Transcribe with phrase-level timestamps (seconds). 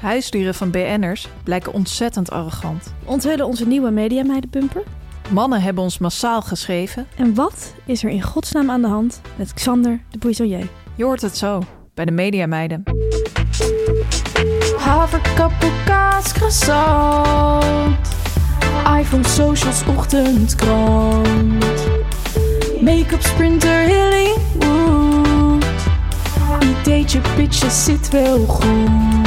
[0.00, 2.94] Huisdieren van BN'ers blijken ontzettend arrogant.
[3.04, 4.82] Onthullen onze nieuwe mediameidenbumper.
[5.30, 7.06] Mannen hebben ons massaal geschreven.
[7.16, 10.68] En wat is er in godsnaam aan de hand met Xander de Buisselier?
[10.94, 11.62] Je hoort het zo
[11.94, 12.82] bij de Mediameiden.
[14.78, 17.96] Haverkappel, kaas, croissant.
[18.98, 21.64] iPhone, socials, ochtendkrant.
[22.80, 25.64] Make-up, sprinter, Hollywood.
[26.60, 29.25] Ideetje, pitches, zit wel goed.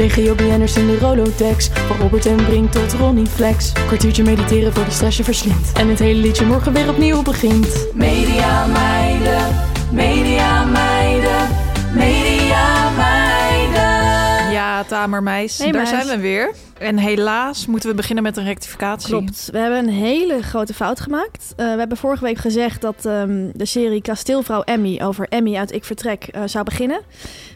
[0.00, 1.68] Legio BN'ers in de Rolodex.
[1.68, 3.72] Van Robert en Brink tot Ronnie Flex.
[3.72, 5.72] Kwartiertje mediteren voor die stress je verslindt.
[5.72, 7.86] En het hele liedje morgen weer opnieuw begint.
[7.94, 9.56] Media meiden,
[9.90, 10.29] media
[14.90, 15.88] Tamermeis, Hey, daar meis.
[16.06, 16.54] zijn we weer.
[16.78, 19.08] En helaas moeten we beginnen met een rectificatie.
[19.08, 19.48] Klopt.
[19.52, 21.52] We hebben een hele grote fout gemaakt.
[21.56, 25.72] Eh, we hebben vorige week gezegd dat ehm, de serie Kasteelvrouw Emmy over Emmy uit
[25.72, 27.00] Ik Vertrek eh, zou beginnen.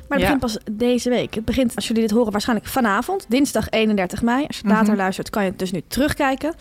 [0.08, 0.34] Maar het Ja.
[0.36, 1.34] begint pas deze week.
[1.34, 4.44] Het begint, als jullie dit horen, waarschijnlijk vanavond, dinsdag 31 mei.
[4.46, 4.96] Als je later Mhm.
[4.96, 6.54] luistert, kan je het dus nu terugkijken.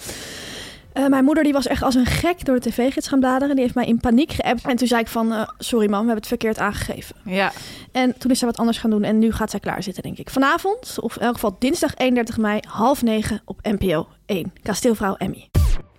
[0.94, 3.56] Eh, mijn moeder die was echt als een gek door de tv-gids gaan bladeren.
[3.56, 4.66] Die heeft mij in paniek geappt.
[4.66, 7.16] En toen zei ik van, eh, sorry man, we hebben het verkeerd aangegeven.
[7.26, 7.52] Ja,
[7.92, 10.30] En toen is zij wat anders gaan doen en nu gaat zij klaarzitten, denk ik.
[10.30, 14.54] Vanavond, of in elk geval dinsdag 31 mei, half negen op NPO 1.
[14.62, 15.50] Kasteelvrouw Emmy.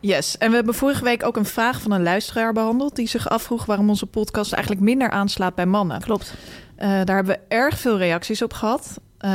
[0.00, 0.38] yes.
[0.38, 2.97] En we hebben vorige week ook een vraag van een luisteraar behandeld...
[2.97, 6.00] die zich afvroeg waarom onze podcast eigenlijk minder aanslaat bij mannen.
[6.00, 6.34] Klopt.
[6.77, 9.00] Eh, daar hebben we erg veel reacties op gehad.
[9.19, 9.31] Eh,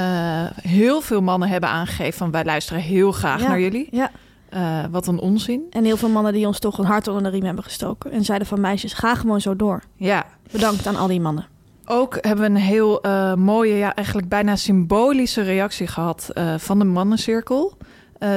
[0.62, 2.32] heel veel mannen hebben aangegeven van...
[2.32, 3.48] wij luisteren heel graag Ja.
[3.48, 3.88] naar jullie.
[3.92, 4.12] Ja.
[4.50, 5.68] Eh, wat een onzin.
[5.70, 8.12] En heel veel mannen die ons toch een hart onder de riem hebben gestoken.
[8.12, 9.84] En zeiden van meisjes, ga gewoon zo door.
[9.96, 11.48] Ja, Bedankt aan al die mannen.
[11.86, 16.80] Ook hebben we een heel eh, mooie, ja, eigenlijk bijna symbolische reactie gehad eh, van
[16.80, 17.78] de mannencirkel.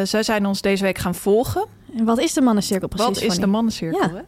[0.02, 1.66] Zij zijn ons deze week gaan volgen.
[1.96, 3.08] En wat is de mannencirkel precies?
[3.08, 4.00] Wat is de mannencirkel?
[4.00, 4.14] Ja.
[4.14, 4.22] Hè?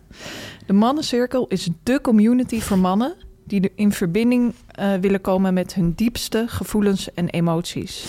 [0.66, 3.14] De mannencirkel is de community voor mannen
[3.44, 4.54] die in verbinding
[5.00, 8.04] willen komen met hun diepste gevoelens en emoties.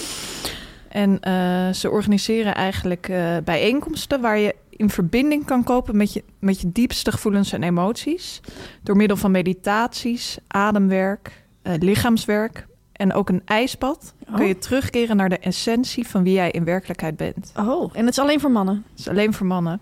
[0.95, 6.23] En eh, ze organiseren eigenlijk eh, bijeenkomsten waar je in verbinding kan komen met je,
[6.39, 8.41] met je diepste gevoelens en emoties.
[8.83, 14.35] Door middel van meditaties, ademwerk, eh, lichaamswerk en ook een ijsbad Oh.
[14.35, 17.51] kun je terugkeren naar de essentie van wie jij in werkelijkheid bent.
[17.57, 18.83] Oh, en het is alleen voor mannen.
[18.89, 19.79] Het is alleen voor mannen.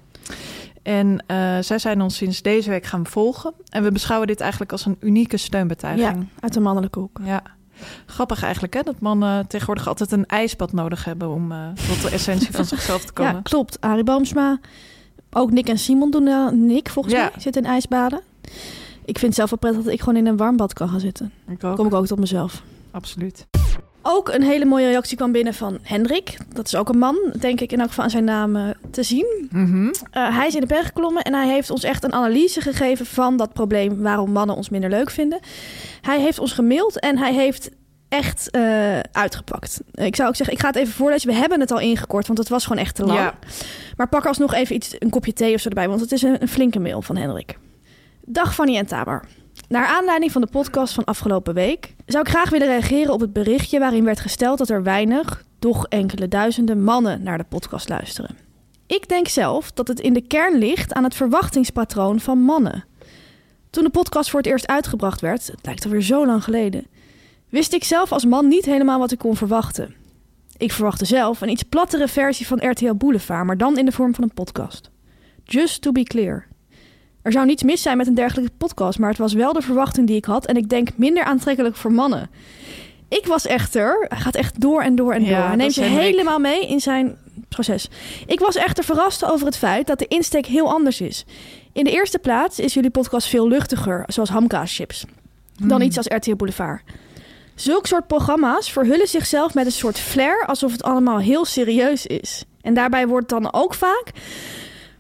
[0.84, 1.24] En
[1.64, 3.54] zij zijn ons sinds deze week gaan volgen.
[3.70, 6.28] En we beschouwen dit eigenlijk als een unieke Ja, steunbetuiging.
[6.40, 7.20] uit de mannelijke hoek.
[7.24, 7.44] Ja.
[8.06, 8.82] Grappig eigenlijk, hè?
[8.82, 11.58] Dat mannen tegenwoordig altijd een ijsbad nodig hebben om eh,
[11.88, 13.34] tot de essentie van zichzelf te komen.
[13.34, 13.78] Ja, klopt.
[13.82, 14.60] Arie Boomsma.
[15.32, 17.22] Ook Nick en Simon doen uh, Nick, volgens Ja.
[17.22, 18.22] mij, zit in ijsbaden.
[19.06, 21.00] Ik vind het zelf wel prettig dat ik gewoon in een warm bad kan gaan
[21.00, 21.32] zitten.
[21.48, 21.76] Ik ook.
[21.76, 22.64] Kom ik ook tot mezelf.
[22.92, 23.48] Absoluut.
[24.06, 26.38] Ook een hele mooie reactie kwam binnen van Hendrik.
[26.54, 29.04] Dat is ook een man, denk ik, in elk geval aan zijn naam eh, te
[29.04, 29.48] zien.
[29.52, 29.92] Mhm.
[30.12, 33.06] Eh, hij is in de berg geklommen en hij heeft ons echt een analyse gegeven
[33.06, 35.40] van dat probleem waarom mannen ons minder leuk vinden.
[36.02, 37.70] Hij heeft ons gemaild en hij heeft
[38.10, 39.82] echt eh, uitgepakt.
[39.94, 41.30] Ik zou ook zeggen, ik ga het even voorlezen.
[41.30, 43.20] We hebben het al ingekort, want het was gewoon echt te lang.
[43.20, 43.34] Ja.
[43.96, 46.42] Maar pak alsnog even iets, een kopje thee of zo erbij, want het is een,
[46.42, 47.58] een flinke mail van Hendrik.
[48.26, 49.24] Dag Fanny en Tamer.
[49.68, 53.34] Naar aanleiding van de podcast van afgelopen week zou ik graag willen reageren op het
[53.34, 58.38] berichtje waarin werd gesteld dat er weinig, doch enkele duizenden mannen naar de podcast luisteren.
[58.88, 62.86] Ik denk zelf dat het in de kern ligt aan het verwachtingspatroon van mannen.
[63.70, 66.86] Toen de podcast voor het eerst uitgebracht werd, het lijkt alweer zo lang geleden,
[67.50, 69.96] wist ik zelf als man niet helemaal wat ik kon verwachten.
[70.58, 74.16] Ik verwachtte zelf een iets plattere versie van RTL Boulevard, maar dan in de vorm
[74.16, 74.90] van een podcast.
[75.44, 76.48] Just to be clear.
[77.24, 80.08] Er zou niets mis zijn met een dergelijke podcast, maar het was wel de verwachting
[80.08, 82.30] die ik had en ik denk minder aantrekkelijk voor mannen.
[83.08, 85.48] Ik was echter, hij gaat echt door en door en Ja, door.
[85.48, 87.18] Hij neemt je helemaal mee in zijn
[87.50, 87.90] proces.
[88.26, 91.26] Ik was echter verrast over het feit dat de insteek heel anders is.
[91.74, 95.06] In de eerste plaats is jullie podcast veel luchtiger, zoals hamkaaschips,
[95.62, 96.82] dan iets als RTL Boulevard.
[97.56, 102.44] Zulk soort programma's verhullen zichzelf met een soort flair alsof het allemaal heel serieus is.
[102.62, 104.12] En daarbij wordt dan ook vaak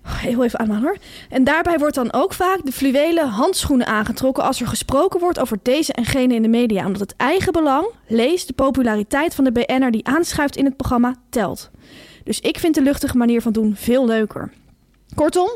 [0.04, 0.98] Heel even aanhalen hoor.
[1.30, 5.58] En daarbij wordt dan ook vaak de fluwelen handschoenen aangetrokken als er gesproken wordt over
[5.62, 6.86] deze en gene in de media.
[6.86, 11.16] Omdat het eigen belang, lees de populariteit van de BN'er die aanschuift in het programma,
[11.30, 11.72] telt.
[12.24, 14.52] Dus ik vind de luchtige manier van doen veel leuker.
[15.16, 15.50] Kortom,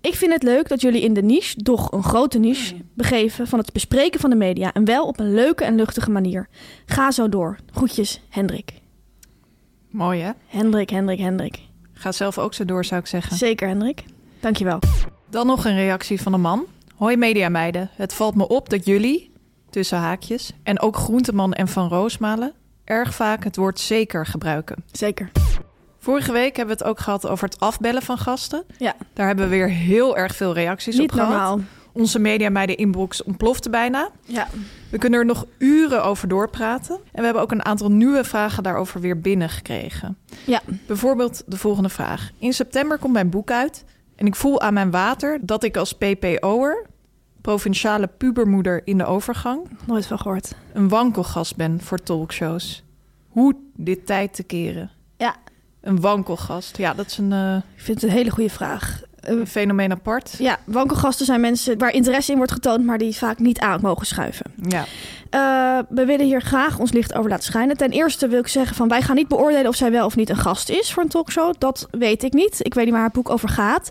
[0.00, 3.58] ik vind het leuk dat jullie in de niche, doch een grote niche, begeven van
[3.58, 4.72] het bespreken van de media.
[4.72, 6.48] En wel op een leuke en luchtige manier.
[6.86, 7.58] Ga zo door.
[7.72, 8.72] Groetjes, Hendrik.
[9.90, 10.30] Mooi hè?
[10.46, 11.65] Hendrik, Hendrik, Hendrik.
[11.98, 13.36] Ga zelf ook zo door, zou ik zeggen.
[13.36, 14.04] Zeker, Hendrik.
[14.40, 14.78] Dankjewel.
[15.30, 16.64] Dan nog een reactie van een man.
[16.96, 19.30] Hoi mediameiden, het valt me op dat jullie,
[19.70, 22.52] tussen haakjes, en ook Groenteman en Van Roosmalen,
[22.84, 24.84] erg vaak het woord zeker gebruiken.
[24.92, 25.30] Zeker.
[25.98, 28.64] Vorige week hebben we het ook gehad over het afbellen van gasten.
[28.78, 31.28] Ja, Daar hebben we weer heel erg veel reacties niet op gehad.
[31.30, 31.60] normaal.
[31.92, 34.08] Onze mediameiden inbox ontplofte bijna.
[34.24, 34.48] Ja.
[34.90, 36.94] We kunnen er nog uren over doorpraten.
[36.96, 40.16] En we hebben ook een aantal nieuwe vragen daarover weer binnengekregen.
[40.46, 40.60] Ja.
[40.86, 42.30] Bijvoorbeeld de volgende vraag.
[42.38, 43.84] In september komt mijn boek uit.
[44.16, 46.86] En ik voel aan mijn water dat ik als PPO'er,
[47.40, 50.54] provinciale pubermoeder in de overgang, Nooit van gehoord.
[50.72, 52.82] een wankelgast ben voor talkshows.
[53.28, 54.90] Hoe dit tijd te keren?
[55.16, 55.34] Ja,
[55.80, 56.76] Een wankelgast.
[56.76, 59.02] Ja, dat is een, eh, ik vind het een hele goede vraag.
[59.26, 60.34] Een fenomeen apart.
[60.38, 64.06] ja, wankelgasten zijn mensen waar interesse in wordt getoond, maar die vaak niet aan mogen
[64.06, 64.46] schuiven.
[64.68, 64.84] Ja.
[65.30, 67.76] Eh, we willen hier graag ons licht over laten schijnen.
[67.76, 70.30] Ten eerste wil ik zeggen van wij gaan niet beoordelen of zij wel of niet
[70.30, 71.54] een gast is voor een talkshow.
[71.58, 72.56] Dat weet ik niet.
[72.62, 73.90] Ik weet niet waar haar boek over gaat.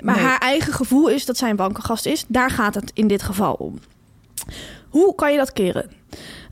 [0.00, 0.24] Maar Nee.
[0.24, 2.24] haar eigen gevoel is dat zij een wankelgast is.
[2.28, 3.78] Daar gaat het in dit geval om.
[4.88, 5.90] Hoe kan je dat keren?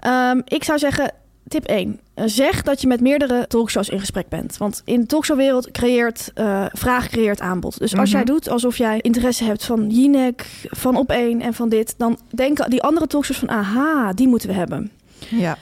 [0.01, 1.13] Ehm, ik zou zeggen,
[1.49, 2.01] tip 1.
[2.21, 4.57] Eh, zeg dat je met meerdere talkshows in gesprek bent.
[4.57, 7.79] Want in de talkshowwereld creëert eh, vraag creëert aanbod.
[7.79, 8.17] Dus als Mhm.
[8.17, 11.95] jij doet alsof jij interesse hebt van Jinek, van Op1 en van dit...
[11.97, 13.51] dan denken die andere talkshows van...
[13.51, 14.91] aha, die moeten we hebben.
[15.29, 15.57] Ja.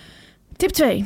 [0.56, 1.04] Tip 2.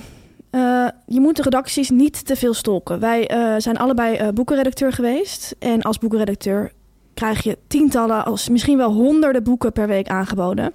[0.51, 3.01] Eh, je moet de redacties niet te veel stalken.
[3.01, 5.55] Wij zijn allebei boekenredacteur geweest.
[5.59, 6.73] En als boekenredacteur
[7.15, 10.73] krijg je tientallen, als misschien wel honderden boeken per week aangeboden.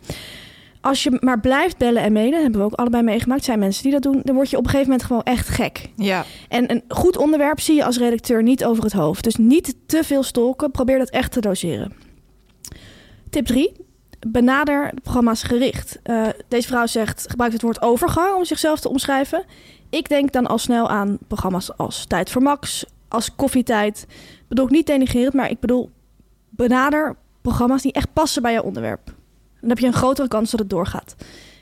[0.87, 3.91] Als je maar blijft bellen en mailen, hebben we ook allebei meegemaakt, zijn mensen die
[3.91, 5.89] dat doen, dan word je op een gegeven moment gewoon echt gek.
[5.95, 6.25] Ja.
[6.49, 9.23] En een goed onderwerp zie je als redacteur niet over het hoofd.
[9.23, 11.93] Dus niet te veel stalken, probeer dat echt te doseren.
[13.29, 13.71] Tip 3.
[14.27, 15.99] Benader de programma's gericht.
[16.03, 19.45] Eh, deze vrouw zegt, gebruikt het woord overgang om zichzelf te omschrijven.
[19.89, 24.07] Ik denk dan al snel aan programma's als Tijd voor Max, als Koffietijd.
[24.47, 25.89] Bedoel ik niet denigrerend, maar ik bedoel
[26.49, 29.15] benader programma's die echt passen bij jouw onderwerp.
[29.59, 31.15] Dan heb je een grotere kans dat het doorgaat.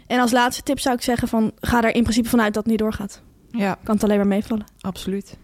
[0.08, 2.72] En als laatste tip zou ik zeggen van, ga er in principe vanuit dat het
[2.72, 3.22] niet doorgaat.
[3.52, 4.66] Ja, Kan het alleen maar meevallen.
[4.82, 5.38] absoluut.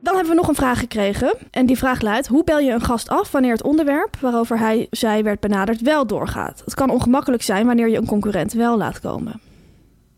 [0.00, 1.34] Dan hebben we nog een vraag gekregen.
[1.50, 4.86] En die vraag luidt: hoe bel je een gast af wanneer het onderwerp waarover hij
[4.90, 6.62] zij werd benaderd wel doorgaat?
[6.64, 9.40] Het kan ongemakkelijk zijn wanneer je een concurrent wel laat komen.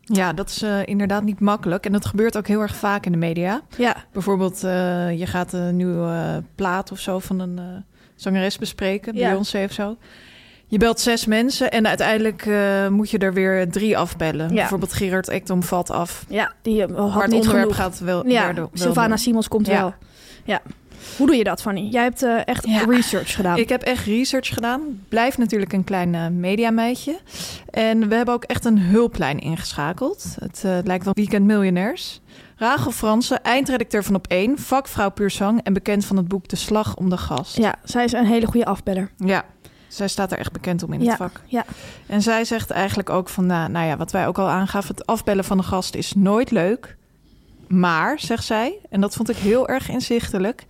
[0.01, 1.85] Ja, dat is eh, inderdaad niet makkelijk.
[1.85, 3.61] En dat gebeurt ook heel erg vaak in de media.
[3.77, 7.59] Ja, Bijvoorbeeld, eh, je gaat een nieuwe eh, plaat of zo van een
[8.15, 9.27] zangeres bespreken, Ja.
[9.29, 9.97] Beyoncé of zo.
[10.71, 14.49] Je belt zes mensen en uiteindelijk eh, moet je er weer drie afbellen.
[14.49, 14.55] Ja.
[14.55, 16.25] Bijvoorbeeld Gerard Ekdom valt af.
[16.27, 17.75] ja die eh, had maar het niet onderwerp genoeg.
[17.75, 19.17] gaat wel ja, wel Sylvana.
[19.17, 19.79] Simons komt Ja.
[19.81, 19.93] wel.
[20.43, 20.61] Ja.
[21.17, 21.87] Hoe doe je dat, Fanny?
[21.91, 22.83] Jij hebt eh, echt Ja.
[22.89, 23.57] research gedaan.
[23.57, 24.81] Ik heb echt research gedaan.
[25.09, 27.19] Blijf natuurlijk een klein eh, mediameidje.
[27.69, 30.35] En we hebben ook echt een hulplijn ingeschakeld.
[30.39, 32.21] Het lijkt wel Weekend Miljonairs.
[32.55, 35.61] Rachel Fransen, eindredacteur van Op1, vakvrouw puur zang...
[35.63, 37.57] en bekend van het boek De Slag om de Gast.
[37.57, 39.11] Ja, zij is een hele goede afbeller.
[39.17, 39.45] Ja,
[39.91, 41.41] zij staat er echt bekend om in Ja, het vak.
[41.45, 41.65] ja.
[42.07, 44.95] En zij zegt eigenlijk ook van, nou, nou ja, wat wij ook al aangaven...
[44.95, 46.95] het afbellen van een gast is nooit leuk.
[47.67, 50.65] Maar, zegt zij, en dat vond ik heel erg inzichtelijk...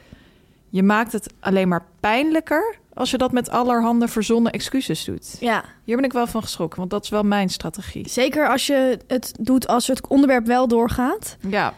[0.70, 2.76] je maakt het alleen maar pijnlijker...
[2.94, 5.38] als je dat met allerhande verzonnen excuses doet.
[5.40, 8.10] Ja, Hier ben ik wel van geschrokken, want dat is wel mijn strategie.
[8.10, 11.38] zeker als je het doet als het onderwerp wel doorgaat.
[11.48, 11.74] Ja,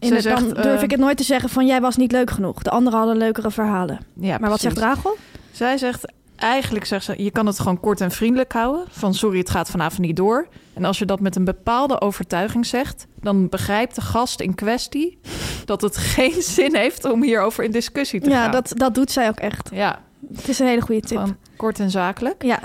[0.00, 2.62] In dan durf eh, ik het nooit te zeggen van jij was niet leuk genoeg.
[2.62, 3.98] De anderen hadden leukere verhalen.
[4.14, 4.78] ja maar wat zegt.
[4.78, 5.16] Rachel?
[5.54, 8.84] Zij zegt, eigenlijk zegt ze, je kan het gewoon kort en vriendelijk houden.
[8.90, 10.48] Van sorry, het gaat vanavond niet door.
[10.74, 15.18] En als je dat met een bepaalde overtuiging zegt, dan begrijpt de gast in kwestie
[15.64, 18.50] dat het geen zin heeft om hierover in discussie te Ja, gaan.
[18.50, 19.68] dat, dat doet zij ook echt.
[19.72, 19.98] Ja,
[20.36, 21.34] Het is een hele goede tip.
[21.56, 22.42] kort en zakelijk.
[22.42, 22.60] Ja,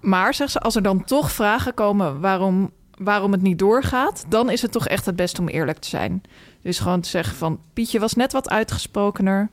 [0.00, 4.50] Maar zegt ze, als er dan toch vragen komen waarom, waarom het niet doorgaat, dan
[4.50, 6.22] is het toch echt het beste om eerlijk te zijn.
[6.62, 9.48] Dus gewoon te zeggen van Pietje was net wat uitgesprokener.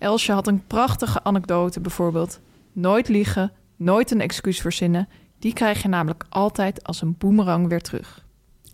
[0.00, 2.40] Elsje had een prachtige anekdote bijvoorbeeld.
[2.72, 5.08] Nooit liegen, nooit een excuus verzinnen.
[5.38, 8.24] Die krijg je namelijk altijd als een boemerang weer terug.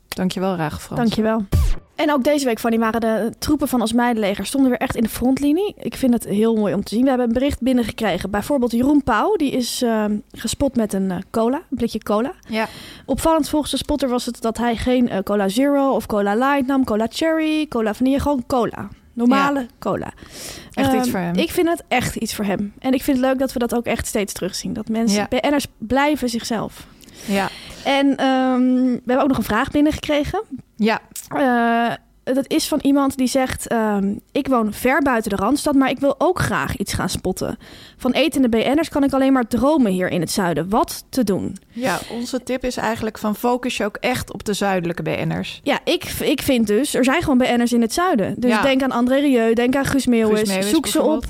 [0.08, 1.00] Dankjewel, Rage Frans.
[1.00, 1.44] dankjewel.
[1.94, 5.02] En ook deze week, Fanny, waren de troepen van ons meidenleger stonden weer echt in
[5.02, 5.74] de frontlinie.
[5.78, 7.02] Ik vind het heel mooi om te zien.
[7.02, 8.30] We hebben een bericht binnengekregen.
[8.30, 12.32] Bijvoorbeeld Jeroen Pauw, die is eh, gespot met een eh, cola, een blikje cola.
[12.48, 12.66] Ja.
[13.06, 16.66] Opvallend volgens de spotter was het dat hij geen eh, cola zero of cola light
[16.66, 18.88] nam, cola cherry, cola vanille, gewoon cola.
[19.16, 20.12] Normale cola.
[20.72, 21.34] Echt iets Ehm, voor hem.
[21.34, 22.72] Ik vind het echt iets voor hem.
[22.78, 24.72] En ik vind het leuk dat we dat ook echt steeds terugzien.
[24.72, 25.38] Dat mensen, Ja.
[25.40, 26.86] BN'ers blijven zichzelf.
[27.24, 27.48] Ja.
[27.84, 30.42] En ehm, we hebben ook nog een vraag binnengekregen.
[30.76, 31.00] Ja.
[31.28, 31.94] Eh,
[32.34, 35.98] dat is van iemand die zegt: ehm, Ik woon ver buiten de randstad, maar ik
[35.98, 37.58] wil ook graag iets gaan spotten.
[37.96, 40.68] Van etende BN'ers kan ik alleen maar dromen hier in het zuiden.
[40.68, 41.56] Wat te doen?
[41.68, 45.60] Ja, onze tip is eigenlijk van focus je ook echt op de zuidelijke BN'ers.
[45.62, 48.34] Ja, ik, ik vind dus, er zijn gewoon BN'ers in het zuiden.
[48.38, 48.62] Dus Ja.
[48.62, 51.24] denk aan André Rieu, denk aan Guus Meeuwis, zoek ze op.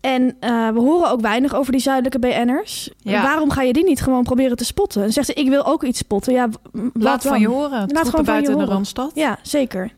[0.00, 2.90] En eh, we horen ook weinig over die zuidelijke BN'ers.
[2.98, 3.22] Ja.
[3.22, 5.02] Waarom ga je die niet gewoon proberen te spotten?
[5.02, 6.32] En zegt ze, ik wil ook iets spotten.
[6.32, 6.48] Ja,
[6.92, 7.88] Laat van je horen.
[7.92, 8.64] Laat gewoon buiten de.
[8.64, 9.10] Randstad.
[9.14, 9.90] Ja, zeker.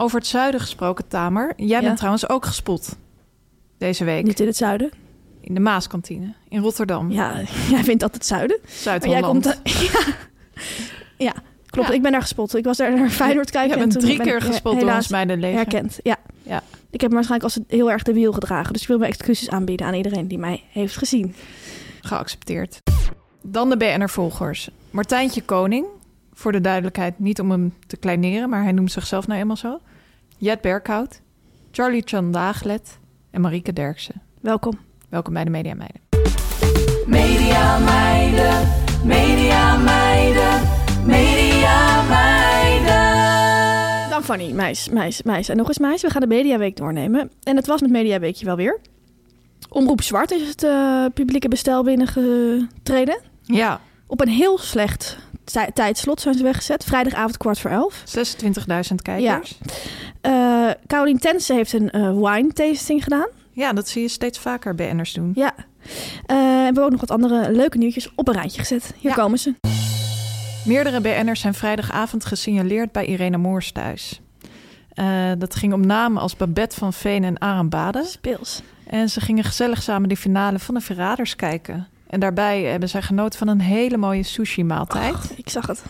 [0.00, 1.52] Over het zuiden gesproken, Tamer.
[1.56, 1.80] Jij Ja.
[1.80, 2.96] bent trouwens ook gespot
[3.78, 4.24] deze week.
[4.24, 4.90] Niet in het zuiden.
[5.40, 7.10] In de Maaskantine in Rotterdam.
[7.10, 7.40] Ja,
[7.70, 8.58] jij vindt dat het zuiden.
[8.66, 9.44] Zuid-Holland.
[9.64, 10.00] ja.
[11.18, 11.32] ja,
[11.66, 11.88] klopt.
[11.88, 11.94] Ja.
[11.94, 12.56] Ik ben daar gespot.
[12.56, 13.68] Ik was daar naar Feyenoord kijken.
[13.76, 15.56] Je en bent toen drie ben keer ik, eh, gespot helaas ons meidenleger.
[15.56, 16.16] Herkend, ja.
[16.42, 16.62] Ja.
[16.90, 18.72] Ik heb waarschijnlijk als heel erg de wiel gedragen.
[18.72, 21.34] Dus ik wil mijn excuses aanbieden aan iedereen die mij heeft gezien.
[22.00, 22.82] Geaccepteerd.
[23.42, 24.70] Dan de BNR-volgers.
[24.90, 25.86] Martijntje Koning.
[26.32, 29.80] Voor de duidelijkheid, niet om hem te kleineren, maar hij noemt zichzelf nou eenmaal zo.
[30.40, 31.20] Jet Berkhout,
[31.70, 32.98] Charlie Chan Daaglet
[33.30, 34.22] en Marieke Derksen.
[34.40, 34.78] Welkom.
[35.08, 36.00] Welkom bij de Media Meiden.
[37.06, 38.68] Media meiden,
[39.04, 40.60] media meiden,
[41.06, 43.00] media meiden.
[44.10, 45.48] Dan Fanny, meis, meis, meis.
[45.48, 46.02] En nog eens meis.
[46.02, 47.30] We gaan de Mediaweek doornemen.
[47.42, 48.80] En het was met Mediaweekje wel weer.
[49.68, 53.20] Omroep Zwart is het eh, publieke bestel binnengetreden.
[53.42, 55.18] Ja, Op een heel slecht
[55.74, 56.84] tijdslot zijn ze weggezet.
[56.84, 58.02] Vrijdagavond kwart voor elf.
[58.88, 59.58] 26.000 kijkers.
[60.20, 63.26] Eh Caroline Tense heeft een eh, wine tasting gedaan.
[63.52, 63.72] Ja.
[63.72, 65.32] dat zie je steeds vaker BN'ers doen.
[65.34, 65.52] Ja.
[66.26, 68.94] En we hebben ook nog wat andere leuke nieuwtjes op een rijtje gezet.
[68.98, 69.16] Hier Ja.
[69.16, 69.54] komen ze.
[70.64, 74.20] Meerdere BN'ers zijn vrijdagavond gesignaleerd bij Irene Moors thuis.
[75.38, 78.04] Dat ging om namen als Babette van Veen en Aram Bade.
[78.04, 78.62] Speels.
[78.86, 81.86] En ze gingen gezellig samen de finale van de Verraders kijken.
[82.10, 85.32] En daarbij hebben zij genoten van een hele mooie sushi-maaltijd.
[85.36, 85.82] Ik zag het.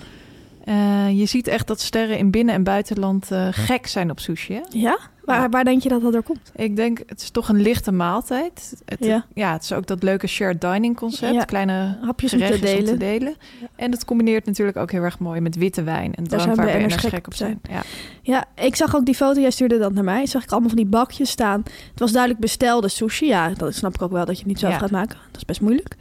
[0.65, 4.55] Eh, je ziet echt dat sterren in binnen- en buitenland eh, gek zijn op sushi.
[4.55, 4.61] Hè?
[4.69, 4.99] Ja?
[5.31, 5.49] Waar, Ja.
[5.49, 6.53] waar denk je dat dat door komt?
[6.57, 8.75] Ik denk, het is toch een lichte maaltijd.
[8.85, 9.25] Het, Ja.
[9.35, 9.53] ja.
[9.53, 11.35] het is ook dat leuke shared dining concept.
[11.35, 11.45] Ja.
[11.45, 12.99] Kleine Hapjes om te om te delen.
[12.99, 13.35] delen.
[13.77, 16.15] En het combineert natuurlijk ook heel erg mooi met witte wijn.
[16.15, 17.61] En Daar drank zijn waar BN'ers BN'ers gek op op zijn.
[17.71, 17.83] Ja.
[18.23, 19.41] Ja, ik zag ook die foto.
[19.41, 20.27] Jij stuurde dat naar mij.
[20.27, 21.63] Zag ik allemaal van die bakjes staan.
[21.91, 23.27] Het was duidelijk bestelde sushi.
[23.27, 25.19] Ja, dat snap ik ook wel dat je het niet zelf gaat maken.
[25.31, 25.97] Dat is best moeilijk.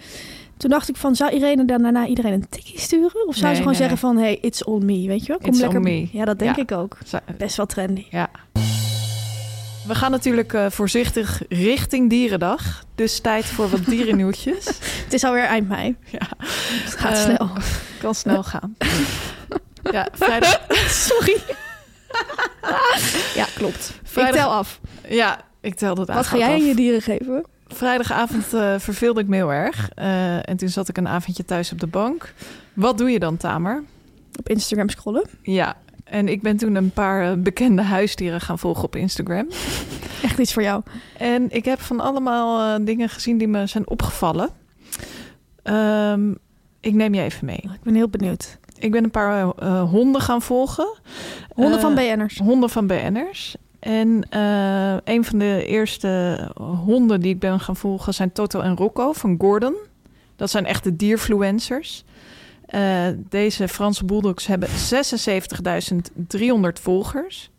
[0.57, 3.27] Toen dacht ik van, zou Irene dan daarna iedereen een tikkie sturen?
[3.27, 5.37] Of zou Nee, ze gewoon nee, zeggen van, hey, it's on me, weet je wel?
[5.37, 5.77] Kom It's lekker.
[5.77, 6.07] on me.
[6.11, 6.61] Ja, dat denk Ja.
[6.61, 6.97] ik ook.
[7.37, 8.05] Best wel trendy.
[8.09, 8.29] Ja.
[9.89, 12.83] We gaan natuurlijk eh, voorzichtig richting Dierendag.
[12.95, 14.65] Dus tijd voor wat dierennieuwtjes.
[15.03, 15.95] Het is alweer eind mei.
[16.05, 16.27] Ja.
[16.39, 17.49] Het gaat Eh, snel.
[17.99, 18.75] kan snel gaan.
[19.91, 20.61] ja, vrijdag,
[21.07, 21.37] Sorry.
[23.35, 23.91] ja, klopt.
[24.03, 24.79] Vrijdag- Ik tel af.
[25.07, 27.45] ja, ik tel dat Wat ga jij aan je dieren geven?
[27.67, 29.89] Vrijdagavond eh, verveelde ik me heel erg.
[30.45, 32.33] En toen zat ik een avondje thuis op de bank.
[32.73, 33.83] Wat doe je dan, Tamer?
[34.39, 35.29] Op Instagram scrollen.
[35.41, 35.75] Ja,
[36.09, 39.47] en ik ben toen een paar eh, bekende huisdieren gaan volgen op Instagram.
[40.23, 40.83] Echt iets voor jou.
[41.17, 44.49] En ik heb van allemaal eh, dingen gezien die me zijn opgevallen.
[45.63, 46.31] Ehm,
[46.79, 47.57] ik neem je even mee.
[47.57, 48.57] Ik ben heel benieuwd.
[48.79, 50.99] Ik ben een paar eh, honden gaan volgen.
[51.55, 52.37] Honden van BN'ers.
[52.37, 53.55] Honden van BN'ers.
[53.79, 54.23] En
[55.03, 56.39] een van de eerste
[56.85, 59.75] honden die ik ben gaan volgen zijn Toto en Rocco van Gordon.
[60.35, 62.03] Dat zijn echte dierfluencers.
[62.69, 67.51] Eh, deze Franse bulldogs hebben 76.300 volgers.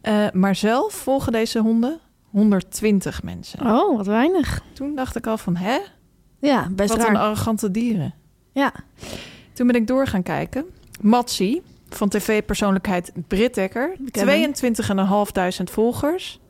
[0.00, 1.98] Eh, maar zelf volgen deze honden
[2.30, 3.60] 120 mensen.
[3.66, 4.60] Oh, wat weinig.
[4.72, 5.78] Toen dacht ik al van, hè?
[6.38, 7.08] Ja, best Wat raar.
[7.10, 8.14] een arrogante dieren.
[8.52, 8.72] Ja.
[9.52, 10.64] Toen ben ik door gaan kijken.
[11.00, 13.96] Matsi van tv-persoonlijkheid Britt Dekker.
[14.12, 14.52] hem.
[15.64, 16.40] 22.500 volgers.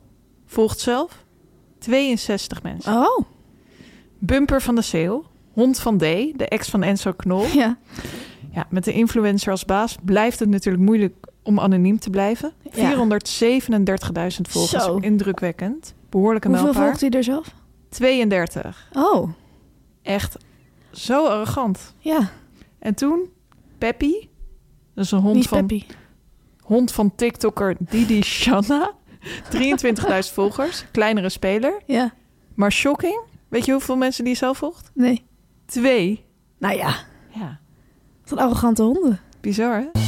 [0.45, 1.25] Volgt zelf
[1.79, 2.93] 62 mensen.
[2.93, 3.19] Oh,
[4.19, 5.23] Bumper van de Zeeuw.
[5.53, 7.45] Hond van D, de ex van Enzo Knol.
[7.53, 7.77] ja.
[8.53, 12.53] Ja, met de influencer als baas blijft het natuurlijk moeilijk om anoniem te blijven.
[12.73, 12.95] Ja.
[12.95, 14.83] 437.000 volgers.
[14.83, 14.95] Zo.
[14.97, 15.93] Indrukwekkend.
[16.09, 16.85] Behoorlijke Hoeveel mijlpaal.
[16.87, 17.53] volgt hij er zelf?
[17.89, 18.89] 32.
[18.93, 19.29] Oh,
[20.01, 20.37] Echt
[20.91, 21.93] zo arrogant.
[21.99, 22.29] ja.
[22.79, 23.29] En toen
[23.77, 24.13] Peppy.
[24.95, 25.83] Dat is een Wie hond is van, Peppy?
[26.61, 28.91] hond van TikToker Didi Shanna.
[29.55, 30.85] 23.000 volgers.
[30.91, 31.81] Kleinere speler.
[31.85, 32.13] Ja.
[32.53, 33.19] Maar shocking.
[33.47, 34.91] Weet je hoeveel mensen die zelf volgt?
[34.93, 35.23] Nee.
[35.71, 36.23] Twee.
[36.57, 36.95] Nou ja,
[37.35, 37.59] Ja,
[38.23, 39.19] wat een arrogante honden.
[39.41, 39.99] bizar hè?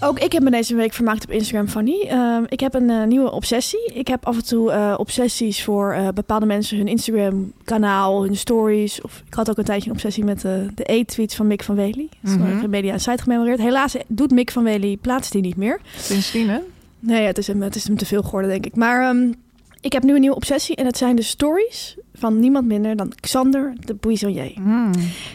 [0.00, 2.00] Ook ik heb me deze week vermaakt op Instagram, Fanny.
[2.08, 3.90] Ehm, ik heb een eh, nieuwe obsessie.
[3.94, 9.00] Ik heb af en toe eh, obsessies voor eh, bepaalde mensen, hun Instagram-kanaal, hun stories.
[9.00, 12.08] Of ik had ook een tijdje een obsessie met de e-tweets van Mick van Wely.
[12.22, 12.70] Dat is Mhm.
[12.70, 13.58] Media Site gememoreerd.
[13.58, 15.80] Helaas doet Mick van Wely, plaatst die niet meer.
[15.96, 16.58] Sindsdien hè?
[16.98, 18.76] Nee, het is, hem, het is hem te veel geworden, denk ik.
[18.76, 19.32] Maar ehm,
[19.80, 23.12] ik heb nu een nieuwe obsessie en het zijn de stories van niemand minder dan
[23.20, 24.52] Xander de Buissonnier.
[24.54, 24.90] Hmm.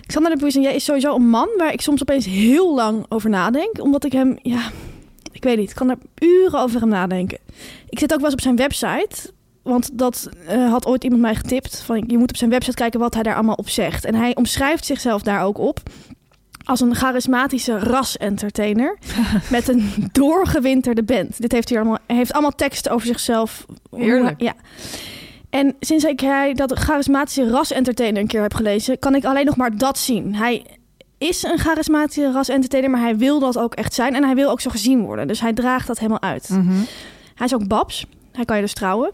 [0.06, 3.82] Xander de Buissonnier is sowieso een man waar ik soms opeens heel lang over nadenk.
[3.82, 4.72] Omdat ik hem, ja,
[5.32, 7.38] ik weet niet, ik kan er uren over hem nadenken.
[7.90, 9.32] Ik zit ook wel eens op zijn website.
[9.62, 11.82] Want dat eh, had ooit iemand mij getipt.
[11.82, 14.06] Van, je moet op zijn website kijken wat hij daar allemaal op zegt.
[14.06, 15.80] En hij omschrijft zichzelf daar ook op.
[16.64, 18.98] Als een charismatische ras-entertainer.
[19.50, 21.42] met een doorgewinterde band.
[21.42, 23.66] Dit heeft hij allemaal, hij heeft allemaal teksten over zichzelf.
[23.92, 24.42] Heerlijk.
[24.42, 24.54] ja.
[25.50, 29.56] En sinds ik hij dat charismatische ras-entertainer een keer heb gelezen, kan ik alleen nog
[29.56, 30.36] maar dat zien.
[30.36, 30.66] Hij
[31.18, 34.16] is een charismatische ras-entertainer, maar hij wil dat ook echt zijn.
[34.16, 35.28] En hij wil ook zo gezien worden.
[35.28, 36.50] Dus hij draagt dat helemaal uit.
[36.50, 36.72] Mhm.
[37.36, 38.06] Hij is ook babs.
[38.32, 39.14] Hij kan je dus trouwen.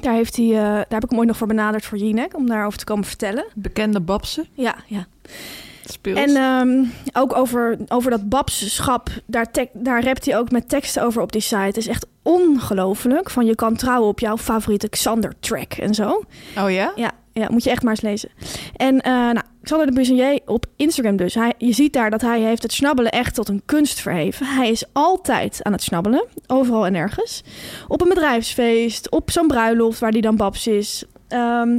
[0.00, 2.46] Daar, heeft hij, eh, daar heb ik hem ooit nog voor benaderd voor Jinek, om
[2.46, 3.44] daarover te komen vertellen.
[3.54, 4.46] Bekende babsen.
[4.52, 5.06] Ja, ja.
[5.92, 6.18] Speels.
[6.18, 11.22] En ehm, ook over, over dat babschap, daar, daar rapt hij ook met teksten over
[11.22, 11.56] op die site.
[11.56, 13.30] Het is echt ongelooflijk.
[13.30, 16.24] Van je kan trouwen op jouw favoriete Xander-track en zo.
[16.58, 16.92] oh ja?
[16.96, 18.28] Ja, ja, moet je echt maar eens lezen.
[18.76, 21.34] En eh nou, Xander de Buissonnier op Instagram dus.
[21.34, 24.46] Hij, je ziet daar dat hij heeft het snabbelen echt tot een kunst verheven.
[24.46, 27.42] Hij is altijd aan het snabbelen, overal en ergens.
[27.88, 31.04] Op een bedrijfsfeest, op zo'n bruiloft waar hij dan babs is.
[31.28, 31.78] Ehm,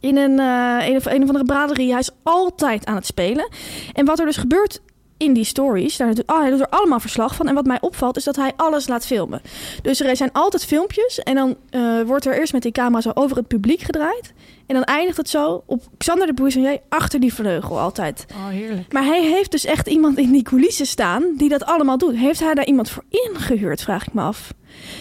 [0.00, 1.90] in een, eh, een, een of andere braderie.
[1.90, 3.48] Hij is altijd aan het spelen.
[3.92, 4.80] En wat er dus gebeurt
[5.22, 7.48] in die stories, daar doet, oh, hij doet er allemaal verslag van.
[7.48, 9.40] En wat mij opvalt is dat hij alles laat filmen.
[9.82, 13.10] Dus er zijn altijd filmpjes en dan eh, wordt er eerst met die camera zo
[13.14, 14.32] over het publiek gedraaid.
[14.66, 18.26] En dan eindigt het zo op Xander de Buissonnier achter die vleugel altijd.
[18.30, 18.92] Oh, heerlijk.
[18.92, 22.16] Maar hij heeft dus echt iemand in die coulissen staan die dat allemaal doet.
[22.16, 24.52] Heeft hij daar iemand voor ingehuurd, vraag ik me af.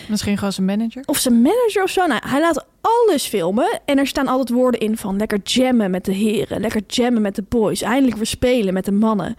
[0.08, 1.04] Misschien gewoon zijn manager.
[1.06, 2.06] Of zijn manager of zo.
[2.06, 3.80] Nou, hij laat alles filmen.
[3.86, 6.62] En er staan altijd woorden in van lekker jammen met de heren.
[6.62, 7.82] Lekker jammen met de boys.
[7.82, 9.36] Eindelijk weer spelen met de mannen.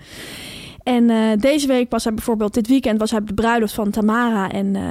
[0.90, 3.90] En eh, deze week was hij bijvoorbeeld, dit weekend was hij op de bruiloft van
[3.90, 4.82] Tamara en eh,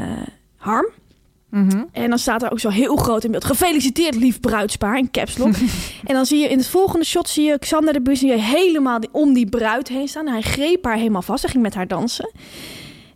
[0.55, 0.87] Harm.
[1.49, 1.83] Mhm.
[1.91, 3.45] En dan staat er ook zo heel groot in beeld.
[3.45, 5.53] Gefeliciteerd, lief bruidspaar, in caps lock.
[6.09, 9.33] en dan zie je in het volgende shot zie je Xander de Buissonnier helemaal om
[9.33, 10.27] die bruid heen staan.
[10.27, 11.41] Hij greep haar helemaal vast.
[11.41, 12.31] Hij ging met haar dansen.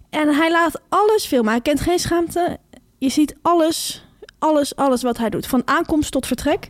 [0.10, 1.52] En hij laat alles filmen.
[1.52, 2.58] Hij kent geen schaamte.
[2.98, 4.06] Je ziet alles,
[4.40, 5.48] alles, alles wat hij doet.
[5.48, 6.70] Van aankomst tot vertrek.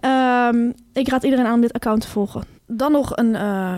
[0.00, 2.44] Ehm, ik raad iedereen aan om dit account te volgen.
[2.66, 3.76] Dan nog een, eh,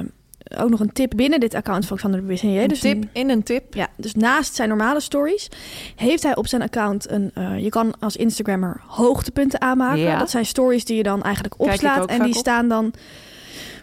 [0.58, 2.62] ook nog een tip binnen dit account van Xander de Buissonnier.
[2.62, 3.74] Een Dus tip in een tip.
[3.74, 5.48] ja, dus naast zijn normale stories
[5.96, 7.30] heeft hij op zijn account een.
[7.34, 9.98] eh, je kan als Instagrammer hoogtepunten aanmaken.
[9.98, 10.18] Ja.
[10.18, 12.38] Dat zijn stories die je dan eigenlijk opslaat en die op.
[12.38, 12.92] staan dan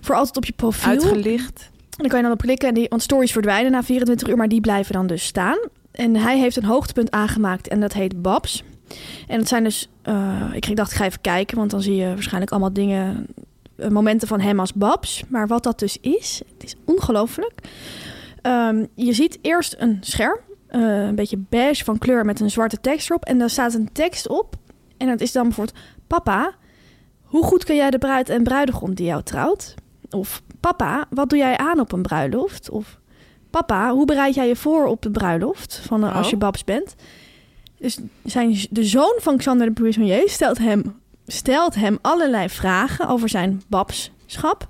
[0.01, 0.91] voor altijd op je profiel.
[0.91, 1.69] Uitgelicht.
[1.79, 4.37] En dan kan je dan op klikken, en die, want stories verdwijnen na 24 uur,
[4.37, 5.57] maar die blijven dan dus staan.
[5.91, 8.63] En hij heeft een hoogtepunt aangemaakt en dat heet Babs.
[9.27, 12.07] En dat zijn dus, eh, ik dacht, ik ga even kijken, want dan zie je
[12.07, 13.27] waarschijnlijk allemaal dingen,
[13.89, 15.23] momenten van hem als Babs.
[15.27, 17.53] Maar wat dat dus is, het is ongelooflijk.
[18.41, 22.79] Ehm, je ziet eerst een scherm, eh, een beetje beige van kleur met een zwarte
[22.81, 23.25] tekst erop.
[23.25, 24.55] En daar staat een tekst op.
[24.97, 26.53] En dat is dan bijvoorbeeld, papa,
[27.21, 29.75] hoe goed ken jij de bruid en bruidegom die jou trouwt?
[30.09, 32.69] Of papa, wat doe jij aan op een bruiloft?
[32.69, 32.99] Of
[33.49, 36.31] papa, hoe bereid jij je voor op de bruiloft van eh, als Oh.
[36.31, 36.95] je babs bent?
[37.79, 43.29] Dus zijn, de zoon van Xander de Buissonnier stelt hem, stelt hem allerlei vragen over
[43.29, 44.67] zijn babschap.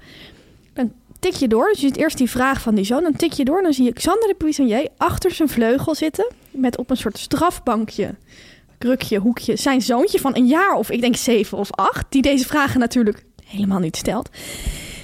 [0.73, 3.03] Dan tik je door, dus je ziet eerst die vraag van die zoon.
[3.03, 6.31] Dan tik je door, dan zie je Xander de Buissonnier achter zijn vleugel zitten.
[6.51, 8.15] Met op een soort strafbankje,
[8.77, 12.05] krukje, hoekje, zijn zoontje van een jaar of ik denk zeven of acht.
[12.09, 14.29] Die deze vragen natuurlijk helemaal niet stelt.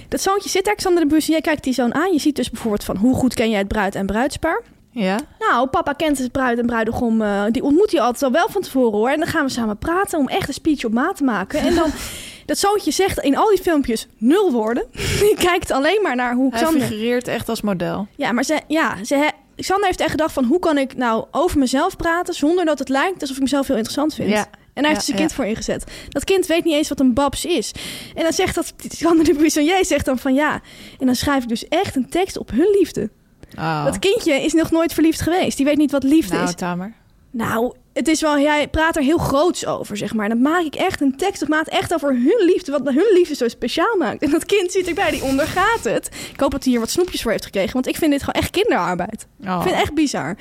[0.07, 2.13] Dat zoontje zit daar, Xander de kijkt die zoon aan.
[2.13, 4.61] Je ziet dus bijvoorbeeld van hoe goed ken jij het bruid en bruidspaar.
[4.91, 5.19] Ja.
[5.39, 7.21] Nou, papa kent het bruid en bruidegom.
[7.21, 9.09] eh, die ontmoet hij altijd al wel van tevoren hoor.
[9.09, 11.59] En dan gaan we samen praten om echt een speech op maat te maken.
[11.59, 11.91] En dan,
[12.45, 14.85] dat zoontje zegt in al die filmpjes nul woorden.
[15.19, 16.87] Die kijkt alleen maar naar hoe Hij Xander...
[16.87, 18.07] figureert echt als model.
[18.15, 20.43] Ja, maar ze, ja, ze, Xander heeft echt gedacht van...
[20.43, 22.33] hoe kan ik nou over mezelf praten...
[22.33, 24.29] zonder dat het lijkt alsof ik mezelf heel interessant vind.
[24.29, 24.45] Ja.
[24.73, 25.23] En hij heeft Ja, zijn ja.
[25.23, 25.83] kind voor ingezet.
[26.09, 27.71] Dat kind weet niet eens wat een babs is.
[28.15, 28.73] En dan zegt dat...
[28.87, 30.61] Xander de Buissonnier zegt dan van ja...
[30.99, 33.09] en dan schrijf ik dus echt een tekst op hun liefde.
[33.57, 33.85] Oh.
[33.85, 35.57] Dat kindje is nog nooit verliefd geweest.
[35.57, 36.55] Die weet niet wat liefde nou, is.
[36.55, 36.93] Tamer.
[37.31, 40.29] Nou, het is wel, jij praat er heel groots over, zeg maar.
[40.29, 43.35] Dan maak ik echt een tekst op maat echt over hun liefde, wat hun liefde
[43.35, 44.21] zo speciaal maakt.
[44.23, 46.09] En dat kind zit erbij, die ondergaat het.
[46.33, 48.41] Ik hoop dat hij hier wat snoepjes voor heeft gekregen, want ik vind dit gewoon
[48.41, 49.27] echt kinderarbeid.
[49.43, 49.47] Oh.
[49.55, 50.35] Ik vind het echt bizar.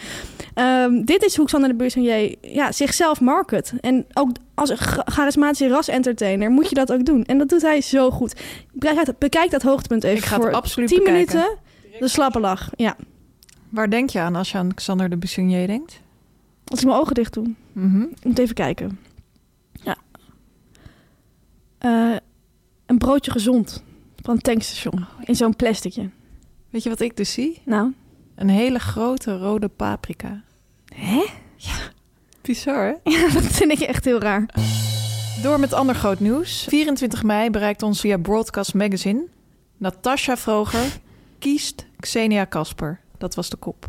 [0.55, 3.73] Ehm, dit is hoe Xander de Buissonnier ja, zichzelf market.
[3.81, 7.25] En ook als een cha- charismatische ras-entertainer moet je dat ook doen.
[7.25, 8.35] En dat doet hij zo goed.
[8.73, 11.35] Bekijk dat, bekijk dat hoogtepunt even Ik ga het voor absoluut 10 bekijken.
[11.37, 11.59] minuten.
[11.99, 12.97] De slappe lach, ja.
[13.69, 16.01] Waar denk je aan als je aan Xander de Buissonnier denkt?
[16.65, 17.55] Als ik mijn ogen dicht doe.
[18.15, 18.99] Ik moet even kijken.
[19.73, 19.97] Ja.
[21.79, 22.17] Eh,
[22.87, 23.83] een broodje gezond.
[24.23, 25.07] Van een tankstation.
[25.25, 26.11] In zo'n plasticje.
[26.71, 27.63] Weet je wat ik dus zie?
[27.65, 27.93] Nou.
[28.35, 30.43] Een hele grote rode paprika.
[30.95, 31.25] Hè?
[32.41, 33.11] Bizar, hè?
[33.11, 34.49] Ja, dat vind ik echt heel raar.
[35.43, 36.65] Door met ander groot nieuws.
[36.69, 39.27] 24 mei bereikt ons via Broadcast Magazine...
[39.77, 40.99] Natasha Vroger
[41.39, 43.01] kiest Xenia Kasper.
[43.19, 43.89] Dat was de kop.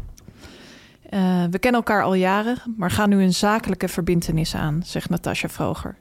[1.10, 5.50] Eh, we kennen elkaar al jaren, maar gaan nu een zakelijke verbintenis aan, zegt Natasha
[5.50, 5.95] Vroger.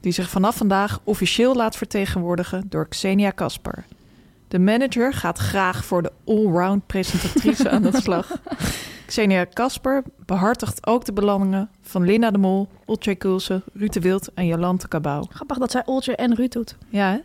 [0.00, 3.84] Die zich vanaf vandaag officieel laat vertegenwoordigen door Xenia Kasper.
[4.48, 8.40] De manager gaat graag voor de allround presentatrice aan de slag.
[9.06, 14.34] Xenia Kasper behartigt ook de belangen van Linda de Mol, Olcay Kulse, Ruud de Wild
[14.34, 15.26] en Jolante Cabau.
[15.30, 16.76] Grappig dat zij Oltje en Ruud doet.
[16.88, 17.18] Ja, hè?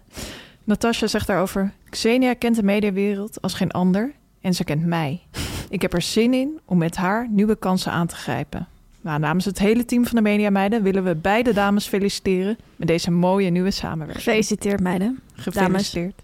[0.63, 1.73] Natasja zegt daarover...
[1.89, 5.21] Xenia kent de mediawereld als geen ander en ze kent mij.
[5.69, 8.67] Ik heb er zin in om met haar nieuwe kansen aan te grijpen.
[9.02, 13.12] Nou, namens het hele team van de Mediameiden willen we beide dames feliciteren met deze
[13.12, 14.23] mooie nieuwe samenwerking.
[14.23, 15.19] Gefeliciteerd, meiden.
[15.34, 16.21] Gefeliciteerd.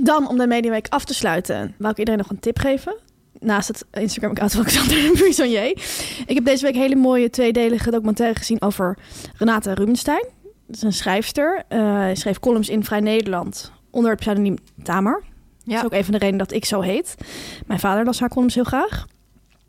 [0.00, 2.96] Dan, om de Mediaweek af te sluiten, wou ik iedereen nog een tip geven.
[3.40, 5.70] Naast het Instagram-account van Alexander Buissonnier.
[6.26, 8.98] Ik heb deze week een hele mooie tweedelige documentaire gezien over
[9.38, 10.26] Renate Rubenstein.
[10.66, 11.62] Dat is een schrijfster.
[11.68, 15.22] Hij schreef columns in Vrij Nederland onder het pseudoniem Tamer.
[15.64, 17.14] Dat is ook een van de redenen dat ik zo heet.
[17.66, 19.06] Mijn vader las haar columns heel graag.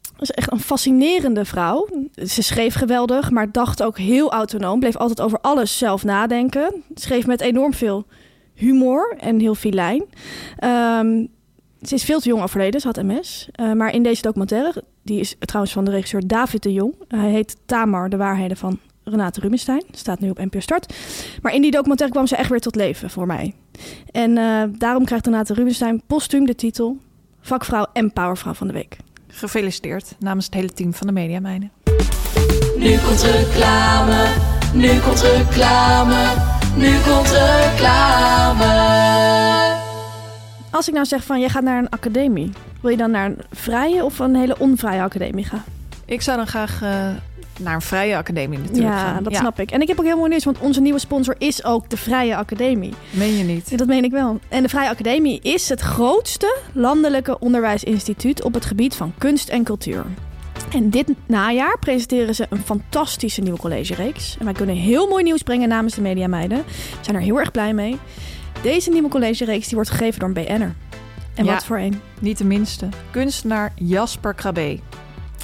[0.01, 1.87] Dat is echt een fascinerende vrouw.
[2.15, 4.79] Ze schreef geweldig, maar dacht ook heel autonoom.
[4.79, 6.83] Bleef altijd over alles zelf nadenken.
[6.93, 8.05] Schreef met enorm veel
[8.53, 10.05] humor en heel filijn.
[10.57, 11.25] Ehm,
[11.81, 13.49] ze is veel te jong overleden, ze had MS.
[13.51, 16.93] Eh, maar in deze documentaire, die is trouwens van de regisseur David de Jong.
[17.07, 19.83] Hij heet Tamar, de waarheden van Renate Rubenstein.
[19.91, 20.93] Staat nu op NPO Start.
[21.41, 23.53] Maar in die documentaire kwam ze echt weer tot leven voor mij.
[24.11, 26.97] En eh, daarom krijgt Renate Rubenstein postuum de titel
[27.41, 28.97] Vakvrouw en Powervrouw van de Week.
[29.27, 31.71] Gefeliciteerd namens het hele team van de Mediameiden.
[32.77, 34.27] Nu komt reclame,
[34.73, 36.33] nu komt reclame,
[36.75, 38.75] nu komt reclame.
[40.71, 42.51] Als ik nou zeg van, jij gaat naar een academie.
[42.81, 45.63] Wil je dan naar een vrije of een hele onvrije academie gaan?
[46.05, 47.07] Ik zou dan graag eh,
[47.59, 49.23] naar een vrije academie natuurlijk ja, gaan.
[49.23, 49.71] dat snap ik.
[49.71, 52.35] En ik heb ook heel mooi nieuws, want onze nieuwe sponsor is ook de Vrije
[52.35, 52.93] Academie.
[53.09, 53.69] Meen je niet?
[53.69, 54.39] Ja, dat meen ik wel.
[54.49, 59.63] En de Vrije Academie is het grootste landelijke onderwijsinstituut op het gebied van kunst en
[59.63, 60.05] cultuur.
[60.71, 64.35] En dit najaar presenteren ze een fantastische nieuwe collegereeks.
[64.39, 66.57] En wij kunnen heel mooi nieuws brengen namens de Mediameiden.
[66.57, 67.97] We zijn er heel erg blij mee.
[68.61, 70.75] Deze nieuwe collegereeks die wordt gegeven door een BN'er.
[71.35, 71.53] En Ja.
[71.53, 72.01] wat voor een?
[72.19, 72.87] Niet de minste.
[73.11, 74.79] Kunstenaar Jasper Krabbe.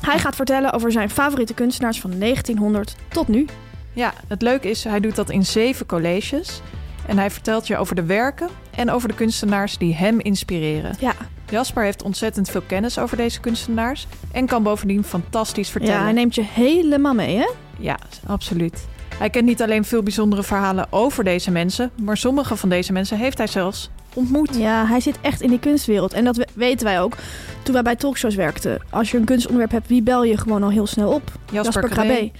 [0.05, 3.45] Hij gaat vertellen over zijn favoriete kunstenaars van 1900 tot nu.
[3.93, 6.61] Ja, het leuke is, hij doet dat in zeven colleges.
[7.07, 10.95] En hij vertelt je over de werken en over de kunstenaars die hem inspireren.
[10.99, 11.13] Ja,
[11.49, 15.95] Jasper heeft ontzettend veel kennis over deze kunstenaars en kan bovendien fantastisch vertellen.
[15.95, 17.49] ja hij neemt je helemaal mee, hè?
[17.79, 18.87] Ja, absoluut.
[19.17, 23.17] Hij kent niet alleen veel bijzondere verhalen over deze mensen, maar sommige van deze mensen
[23.17, 24.55] heeft hij zelfs ontmoet.
[24.57, 26.13] Ja, hij zit echt in die kunstwereld.
[26.13, 27.15] En dat we- weten wij ook
[27.63, 28.79] toen wij bij talkshows werkten.
[28.89, 31.31] Als je een kunstonderwerp hebt, wie bel je gewoon al heel snel op?
[31.51, 31.89] Jasper.
[31.89, 32.31] Krabbe.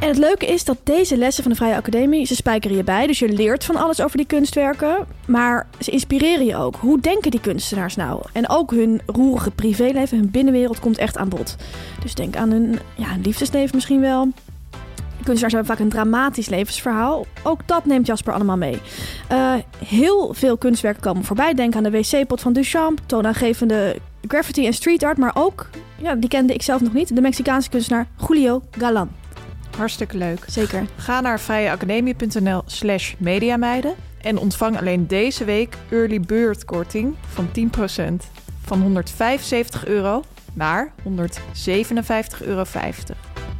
[0.00, 3.06] En het leuke is dat deze lessen van de Vrije Academie, ze spijkeren je bij.
[3.06, 5.06] Dus je leert van alles over die kunstwerken.
[5.26, 6.76] Maar ze inspireren je ook.
[6.76, 8.22] Hoe denken die kunstenaars nou?
[8.32, 11.56] En ook hun roerige privéleven, hun binnenwereld komt echt aan bod.
[12.02, 14.28] Dus denk aan hun ja, liefdesleven misschien wel.
[15.24, 17.26] Kunstenaars hebben vaak een dramatisch levensverhaal.
[17.42, 18.80] Ook dat neemt Jasper allemaal mee.
[19.28, 19.54] Eh,
[19.86, 21.54] heel veel kunstwerken komen voorbij.
[21.54, 23.96] Denk aan de wc-pot van Duchamp, toonaangevende
[24.28, 25.18] graffiti en street art.
[25.18, 25.68] Maar ook,
[26.02, 29.10] ja, die kende ik zelf nog niet, de Mexicaanse kunstenaar Julio Galan.
[29.76, 30.44] Hartstikke leuk.
[30.46, 30.86] Zeker.
[30.96, 37.50] Ga naar vrijeacademie.nl slash mediameiden en ontvang alleen deze week early bird korting van 10%.
[38.64, 40.22] Van 175 euro
[40.54, 42.64] naar 157,50 euro.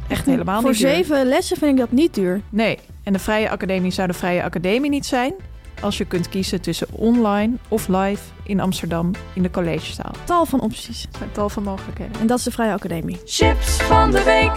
[0.09, 0.89] Echt helemaal Voor niet duur.
[0.89, 2.41] zeven lessen vind ik dat niet duur.
[2.49, 5.33] Nee, en de Vrije Academie zou de Vrije Academie niet zijn...
[5.81, 10.11] als je kunt kiezen tussen online of live in Amsterdam in de collegezaal.
[10.23, 11.03] Tal van opties.
[11.11, 12.19] Er zijn tal van mogelijkheden.
[12.21, 13.17] En dat is de Vrije Academie.
[13.25, 14.51] Chips van de week.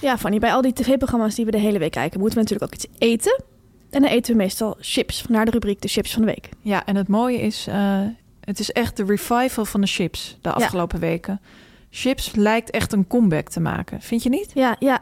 [0.00, 2.72] Ja, Fanny, bij al die tv-programma's die we de hele week kijken, moeten we natuurlijk
[2.72, 3.42] ook iets eten.
[3.90, 5.22] En dan eten we meestal chips.
[5.22, 6.48] Vandaar de rubriek de chips van de week.
[6.60, 8.00] Ja, en het mooie is, eh,
[8.40, 11.40] het is echt de revival van de chips de afgelopen weken.
[11.96, 14.50] Chips lijkt echt een comeback te maken, vind je niet?
[14.54, 15.00] Ja, ja.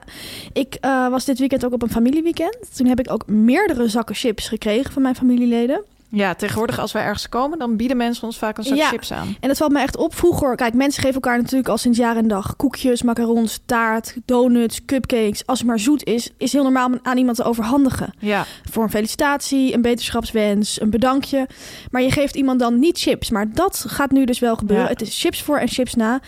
[0.53, 2.57] Ik eh, was dit weekend ook op een familieweekend.
[2.77, 5.83] Toen heb ik ook meerdere zakken chips gekregen van mijn familieleden.
[6.09, 8.89] Ja, tegenwoordig als wij ergens komen, dan bieden mensen ons vaak een zak Ja.
[8.89, 9.37] chips aan.
[9.41, 10.15] En dat valt me echt op.
[10.15, 14.85] Vroeger, kijk, mensen geven elkaar natuurlijk al sinds jaar en dag koekjes, macarons, taart, donuts,
[14.85, 15.47] cupcakes.
[15.47, 18.15] Als het maar zoet is, is heel normaal om aan iemand te overhandigen.
[18.19, 21.49] Ja, Voor een felicitatie, een beterschapswens, een bedankje.
[21.91, 23.31] Maar je geeft iemand dan niet chips.
[23.31, 24.85] Maar dat gaat nu dus wel gebeuren.
[24.87, 24.91] Ja.
[24.93, 26.21] Het is chips voor en chips na.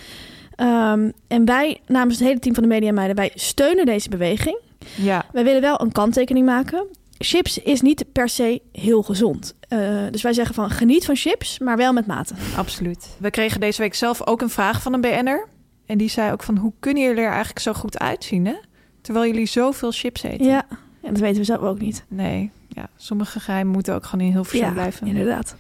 [0.57, 4.59] Ehm, en wij, namens het hele team van de Media Meiden, wij steunen deze beweging.
[4.97, 5.25] ja.
[5.33, 6.87] Wij willen wel een kanttekening maken.
[7.19, 9.55] Chips is niet per se heel gezond.
[9.69, 9.79] Eh,
[10.11, 12.35] dus wij zeggen van geniet van chips, maar wel met mate.
[12.57, 13.17] Absoluut.
[13.19, 15.47] We kregen deze week zelf ook een vraag van een BN'er.
[15.87, 18.55] En die zei ook van, hoe kunnen jullie er eigenlijk zo goed uitzien, hè?
[19.01, 20.47] Terwijl jullie zoveel chips eten.
[20.47, 20.67] Ja,
[21.03, 22.05] en dat weten we zelf ook niet.
[22.09, 25.07] Nee, ja, sommige geheimen moeten ook gewoon in heel Ja, blijven.
[25.07, 25.57] inderdaad.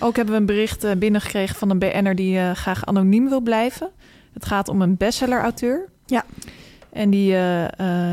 [0.00, 3.40] Ook hebben we een bericht eh, binnengekregen van een BN'er die eh, graag anoniem wil
[3.40, 3.90] blijven.
[4.34, 5.88] Het gaat om een bestseller-auteur.
[6.06, 6.24] Ja.
[6.92, 7.36] En die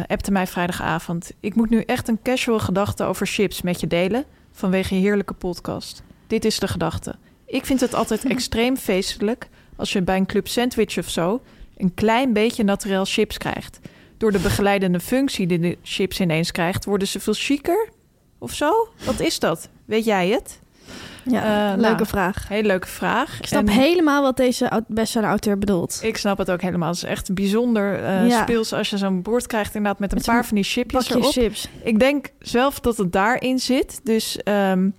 [0.08, 1.32] appte mij vrijdagavond.
[1.40, 5.34] Ik moet nu echt een casual gedachte over chips met je delen vanwege je heerlijke
[5.34, 6.04] podcast.
[6.28, 7.16] Dit is de gedachte.
[7.46, 11.42] Ik vind het altijd extreem feestelijk als je bij een club sandwich of zo
[11.78, 13.80] een klein beetje naturel chips krijgt.
[14.18, 17.90] Door de begeleidende functie die de chips ineens krijgt, worden ze veel chiquer
[18.38, 18.90] of zo?
[19.06, 19.70] Wat is dat?
[19.86, 20.61] Weet jij het?
[21.26, 22.48] Ja, Eh, leuke nou, vraag.
[22.48, 23.40] Hele leuke vraag.
[23.40, 26.00] Ik snap En helemaal wat deze au- bestseller-auteur bedoelt.
[26.04, 26.88] Ik snap het ook helemaal.
[26.88, 28.42] Het is echt bijzonder eh Ja.
[28.42, 31.24] speels als je zo'n bord krijgt inderdaad met een Met paar van die chipjes erop.
[31.32, 31.68] chips.
[31.84, 34.00] Ik denk zelf dat het daarin zit.
[34.04, 34.90] Dus ehm,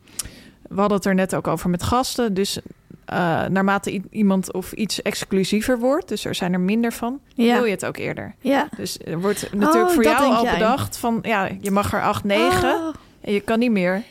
[0.68, 2.34] we hadden het er net ook over met gasten.
[2.34, 2.58] Dus
[3.04, 7.54] eh, naarmate iemand of iets exclusiever wordt, dus er zijn er minder van, Ja.
[7.54, 8.34] wil je het ook eerder.
[8.40, 8.68] Ja.
[8.76, 10.52] Dus er wordt natuurlijk Oh, voor jou al jij.
[10.52, 12.94] bedacht van, ja, je mag er 8, 9 Oh.
[13.20, 14.02] en je kan niet meer.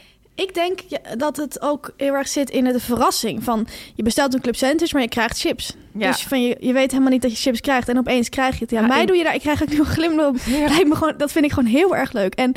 [0.42, 4.34] Ik denk ja, dat het ook heel erg zit in de verrassing van je bestelt
[4.34, 5.76] een club sandwich, maar je krijgt chips.
[5.94, 6.08] Ja.
[6.12, 8.62] Dus van je, je weet helemaal niet dat je chips krijgt en opeens krijg je
[8.62, 8.72] het.
[8.72, 9.34] Ja, Ja, mij in- doe je daar.
[9.36, 10.46] Ik krijg ook nu een glimlach.
[10.48, 12.34] Lijkt me gewoon, dat vind ik gewoon heel erg leuk.
[12.36, 12.52] En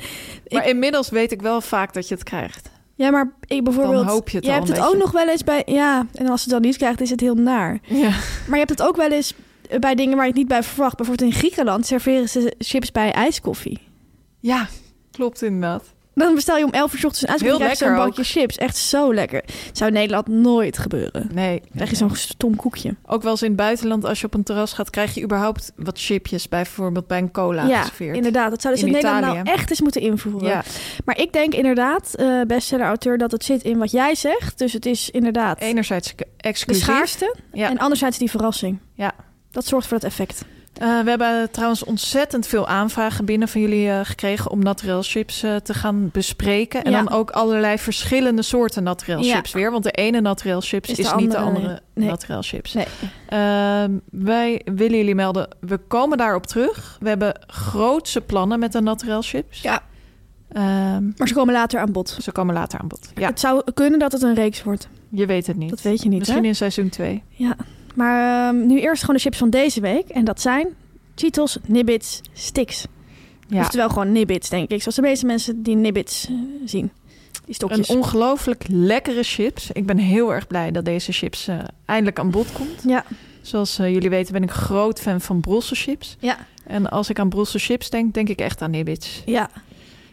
[0.49, 2.71] Maar inmiddels weet ik wel vaak dat je het krijgt.
[2.95, 3.95] ja, maar ik bijvoorbeeld.
[4.05, 5.63] Dan hoop je het jij hebt het ook nog wel eens bij.
[5.67, 7.79] Ja, en als je het dan niet krijgt, is het heel naar.
[7.83, 8.09] Ja.
[8.09, 9.35] Maar je hebt het ook wel eens
[9.81, 10.97] bij dingen waar je het niet bij verwacht.
[10.97, 13.79] Bijvoorbeeld in Griekenland serveren ze chips bij ijskoffie.
[14.41, 14.69] ja,
[15.11, 15.94] klopt inderdaad.
[16.15, 18.59] Dan bestel je om 11 uur 's ochtends een krijg je zo'n bakje chips.
[18.59, 19.45] Echt zo lekker.
[19.73, 21.29] Zou in Nederland nooit gebeuren.
[21.33, 21.61] Nee.
[21.61, 22.95] Dan krijg je zo'n stom koekje.
[23.07, 25.73] Ook wel eens in het buitenland, als je op een terras gaat, krijg je überhaupt
[25.77, 28.17] wat chipjes, bijvoorbeeld bij een cola ja, geserveerd.
[28.17, 28.51] inderdaad.
[28.51, 30.49] Dat zouden ze In in, Nederland nou echt eens moeten invoeren.
[30.49, 30.63] Ja,
[31.05, 34.59] Maar ik denk inderdaad, eh bestseller-auteur, dat het zit in wat jij zegt.
[34.59, 36.83] Dus het is inderdaad enerzijds de exclusief.
[36.85, 37.69] schaarste Ja.
[37.71, 38.79] en anderzijds die verrassing.
[38.95, 39.13] Ja.
[39.51, 40.45] Dat zorgt voor dat effect.
[40.75, 45.43] Eh, we hebben trouwens ontzettend veel aanvragen binnen van jullie eh, gekregen om naturel chips
[45.43, 46.85] eh, te gaan bespreken.
[46.85, 47.03] En Ja.
[47.03, 49.35] dan ook allerlei verschillende soorten naturel Ja.
[49.35, 49.71] chips weer.
[49.71, 52.09] Want de ene naturel chips Is niet de andere- nee.
[52.09, 52.73] naturel chips.
[52.73, 52.87] Nee.
[53.29, 56.97] Ehm, wij willen jullie melden, we komen daarop terug.
[57.01, 59.61] We hebben grootse plannen met de naturel chips.
[59.63, 59.83] Ja.
[60.49, 62.19] Ehm, Maar ze komen later aan bod.
[62.23, 63.11] ze komen later aan bod.
[63.15, 64.89] Ja, Het zou kunnen dat het een reeks wordt.
[65.09, 65.71] je weet het niet.
[65.71, 66.49] Dat weet je niet, Misschien hè?
[66.49, 67.23] in seizoen 2.
[67.29, 67.57] Ja.
[67.95, 70.09] Maar ehm, nu eerst gewoon de chips van deze week.
[70.09, 70.69] En dat zijn
[71.15, 72.87] Cheetos, Nibbits, Sticks.
[73.49, 73.61] Ja.
[73.61, 74.81] Oftewel gewoon Nibbits, denk ik.
[74.81, 76.91] Zoals de meeste mensen die Nibbits eh, zien.
[77.45, 77.89] Die stokjes.
[77.89, 79.71] Een ongelooflijk lekkere chips.
[79.73, 82.83] Ik ben heel erg blij dat deze chips eh, eindelijk aan bod komt.
[82.87, 83.05] Ja.
[83.43, 86.17] Zoals eh, jullie weten ben ik groot fan van Brussels chips.
[86.19, 86.37] Ja.
[86.67, 89.23] En als ik aan Brussels chips denk, denk ik echt aan Nibbits.
[89.27, 89.51] Ja.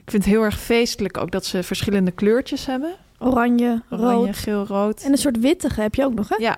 [0.03, 2.93] Ik vind het heel erg feestelijk ook dat ze verschillende kleurtjes hebben.
[3.19, 4.35] Oranje, Oranje, rood.
[4.35, 5.01] geel, rood.
[5.01, 6.35] En een soort wittige heb je ook nog, hè?
[6.35, 6.57] Ja.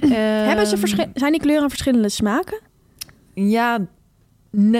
[0.00, 2.60] Hebben ze Ehm, zijn die kleuren verschillende smaken?
[3.34, 3.78] Ja,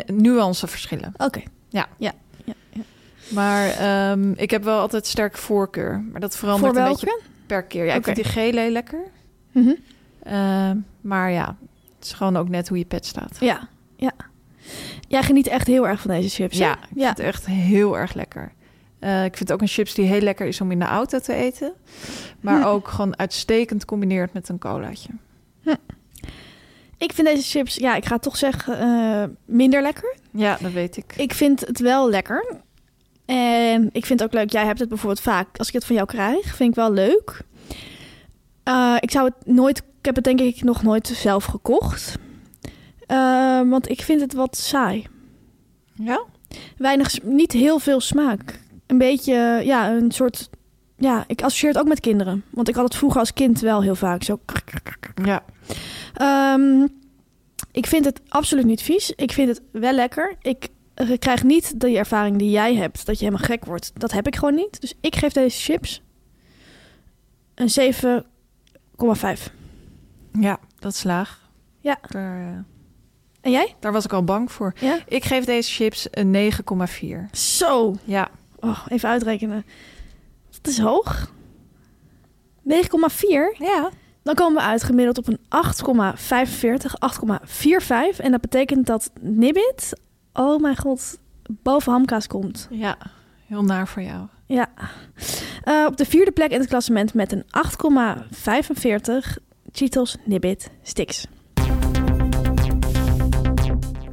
[0.07, 1.13] nuanceverschillen.
[1.17, 1.43] Oké.
[1.69, 1.87] Ja.
[1.99, 2.13] Ja.
[2.45, 2.83] ja, ja.
[3.29, 6.05] Maar ehm, ik heb wel altijd sterke voorkeur.
[6.13, 7.85] Maar dat verandert een beetje per keer.
[7.85, 9.01] Ja, ik vind die gele lekker.
[10.23, 11.57] Ehm, maar ja,
[11.97, 13.37] het is gewoon ook net hoe je pet staat.
[13.41, 14.13] Ja, ja.
[15.09, 16.65] Jij geniet echt heel erg van deze chips, hè?
[16.65, 18.53] Ja, ik vind het echt heel erg lekker.
[19.05, 21.35] Eh, ik vind ook een chips die heel lekker is om in de auto te
[21.35, 21.73] eten.
[22.41, 22.67] Maar Hm.
[22.67, 25.09] ook gewoon uitstekend combineert met een colaatje.
[26.99, 30.17] Ik vind deze chips, ja, ik ga toch zeggen, eh, minder lekker.
[30.31, 31.15] Ja, dat weet ik.
[31.17, 32.57] Ik vind het wel lekker.
[33.25, 35.95] En ik vind het ook leuk, jij hebt het bijvoorbeeld vaak, als ik het van
[35.97, 37.41] jou krijg, vind ik wel leuk.
[38.63, 42.19] Eh, ik zou het nooit, ik heb het denk ik nog nooit zelf gekocht.
[43.69, 45.07] Want ik vind het wat saai.
[45.95, 46.23] Ja?
[46.77, 48.63] Weinig, niet heel veel smaak.
[48.95, 50.51] Een beetje, ja, een soort,
[50.97, 52.45] ja, ik associeer het ook met kinderen.
[52.51, 54.41] Want ik had het vroeger als kind wel heel vaak zo.
[55.25, 55.45] Ja.
[56.15, 56.87] Ehm,
[57.73, 59.11] ik vind het absoluut niet vies.
[59.11, 60.37] Ik vind het wel lekker.
[60.41, 63.93] Ik eh, krijg niet die ervaring die jij hebt, dat je helemaal gek wordt.
[63.95, 64.81] Dat heb ik gewoon niet.
[64.81, 66.03] Dus ik geef deze chips
[67.55, 69.53] een 7,5.
[70.41, 71.51] Ja, dat is laag.
[71.81, 71.99] Ja.
[72.09, 72.59] Daar, eh,
[73.41, 73.75] En jij?
[73.81, 74.73] daar was ik al bang voor.
[74.81, 74.99] Ja.
[75.09, 77.29] Ik geef deze chips een 9,4.
[77.33, 77.95] Zo.
[78.05, 78.31] Ja.
[78.65, 79.65] Oh, even uitrekenen.
[80.51, 81.33] Dat is hoog.
[82.69, 82.73] 9,4.
[83.59, 83.91] Ja.
[84.23, 86.95] Dan komen we uit gemiddeld op een 8,45,
[88.17, 88.21] 8,45.
[88.21, 90.01] En dat betekent dat Nibbit,
[90.33, 91.19] oh mijn god,
[91.51, 92.69] boven hamkaas komt.
[92.71, 92.97] Ja.
[93.47, 94.27] Heel naar voor jou.
[94.47, 94.69] Ja.
[95.65, 99.37] Eh, op de vierde plek in het klassement met een 8,45
[99.73, 101.27] Cheetos Nibbit Sticks.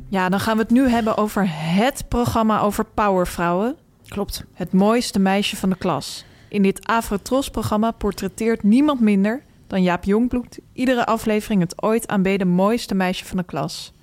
[0.10, 3.78] Ja, dan gaan we het nu hebben over het programma over powervrouwen.
[4.12, 4.44] Klopt.
[4.54, 6.26] Het mooiste meisje van de klas.
[6.50, 12.96] In dit Afrotros-programma portretteert niemand minder dan Jaap Jongbloed iedere aflevering het ooit aanbeden mooiste
[12.96, 13.94] meisje van de klas.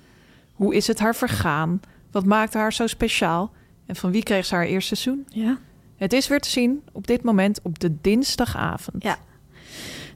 [0.53, 1.81] Hoe is het haar vergaan?
[2.11, 3.51] Wat maakte haar zo speciaal?
[3.85, 5.25] En van wie kreeg ze haar eerste seizoen?
[5.27, 5.57] Ja.
[5.95, 9.03] Het is weer te zien op dit moment op de dinsdagavond.
[9.03, 9.17] Ja.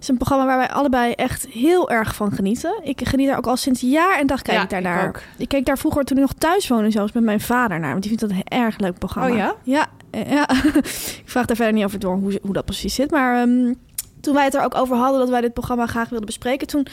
[0.04, 2.80] Het is een programma waar wij allebei echt heel erg van genieten.
[2.84, 5.08] Ik geniet daar ook al sinds jaar en dag kijk Ja, ik daar ik naar.
[5.08, 5.22] ook.
[5.38, 7.90] Ik keek daar vroeger toen ik nog thuis woonde, zelfs met mijn vader naar.
[7.92, 9.30] Want die vindt dat een erg leuk programma.
[9.30, 9.56] Oh ja?
[9.64, 9.88] Ja.
[10.10, 10.50] eh, ja.
[11.24, 13.12] ik vraag daar verder niet over door hoe, hoe dat precies zit.
[13.12, 13.74] Maar ehm,
[14.22, 16.68] toen wij het er ook over hadden dat wij dit programma graag wilden bespreken...
[16.68, 16.88] toen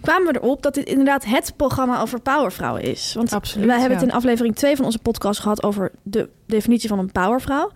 [0.00, 3.12] kwamen we erop dat dit inderdaad het programma over powervrouwen is.
[3.14, 4.04] Want Absoluut, wij hebben ja.
[4.04, 5.62] het in aflevering 2 van onze podcast gehad...
[5.62, 7.70] over de definitie van een powervrouw.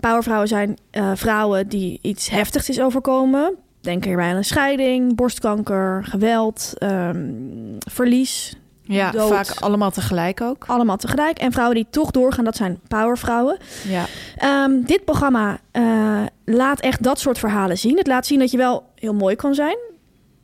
[0.00, 3.56] Powervrouwen zijn eh, vrouwen die iets heftigs is overkomen.
[3.82, 7.30] Denk hierbij aan een scheiding, borstkanker, geweld, ehm,
[7.78, 8.56] verlies.
[8.82, 9.28] Ja, Dood.
[9.32, 10.64] vaak allemaal tegelijk ook.
[10.66, 11.38] Allemaal tegelijk.
[11.38, 13.56] En vrouwen die toch doorgaan, dat zijn powervrouwen.
[13.88, 14.04] Ja.
[14.36, 17.96] Ehm, dit programma eh, laat echt dat soort verhalen zien.
[17.96, 19.76] Het laat zien dat je wel heel mooi kan zijn,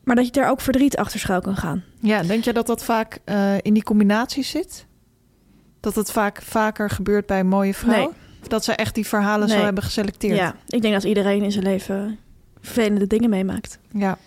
[0.05, 1.83] maar dat je er ook verdriet achter schuil kan gaan.
[2.01, 4.87] ja, denk je dat dat vaak eh, in die combinatie zit?
[5.81, 8.11] Dat het vaak vaker gebeurt bij mooie vrouwen?
[8.41, 8.49] Nee.
[8.49, 9.57] Dat ze echt die verhalen Nee.
[9.59, 10.37] zo hebben geselecteerd?
[10.37, 12.19] Ja, ik denk dat iedereen in zijn leven
[12.69, 13.79] vervelende dingen meemaakt.
[13.93, 14.19] ja.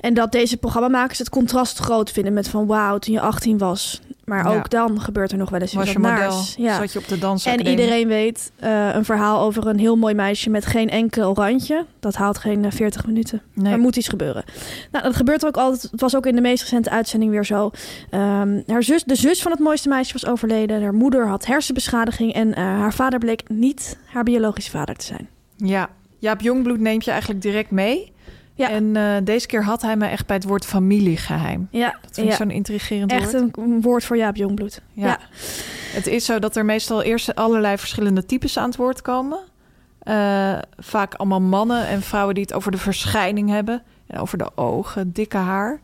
[0.00, 4.00] En dat deze programmamakers het contrast groot vinden met van wauw, toen je 18 was.
[4.24, 4.56] Maar Ja.
[4.56, 6.16] ook dan gebeurt er nog wel eens Was wat je model?
[6.16, 6.54] naars.
[6.58, 6.76] Ja.
[6.76, 7.70] Zat je op de En dansacademie?
[7.70, 11.86] iedereen weet eh, een verhaal over een heel mooi meisje met geen enkel randje.
[11.98, 13.42] Dat haalt geen eh, 40 minuten.
[13.52, 13.72] Nee.
[13.72, 14.44] Er moet iets gebeuren.
[14.92, 15.88] Nou, dat gebeurt ook altijd.
[15.90, 17.70] Het was ook in de meest recente uitzending weer zo.
[18.10, 20.82] Ehm, haar zus, de zus van het mooiste meisje was overleden.
[20.82, 22.32] Haar moeder had hersenbeschadiging.
[22.32, 25.28] En eh, haar vader bleek niet haar biologische vader te zijn.
[25.56, 25.88] Ja.
[26.20, 28.12] Jaap Jongbloed neemt je eigenlijk direct mee.
[28.54, 28.70] Ja.
[28.70, 31.68] En eh, deze keer had hij me echt bij het woord familiegeheim.
[31.70, 32.38] Ja, Dat vind ik ja.
[32.38, 33.56] zo'n intrigerend echt woord.
[33.56, 34.80] een, een woord voor Jaap Jongbloed.
[34.92, 35.06] Ja.
[35.06, 35.18] Ja.
[35.92, 39.38] Het is zo dat er meestal eerst allerlei verschillende types aan het woord komen.
[39.98, 43.82] Eh, vaak allemaal mannen en vrouwen die het over de verschijning hebben.
[44.06, 45.80] En over de ogen, dikke haar.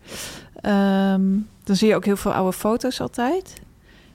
[0.60, 1.22] Ehm,
[1.64, 3.60] dan zie je ook heel veel oude foto's altijd.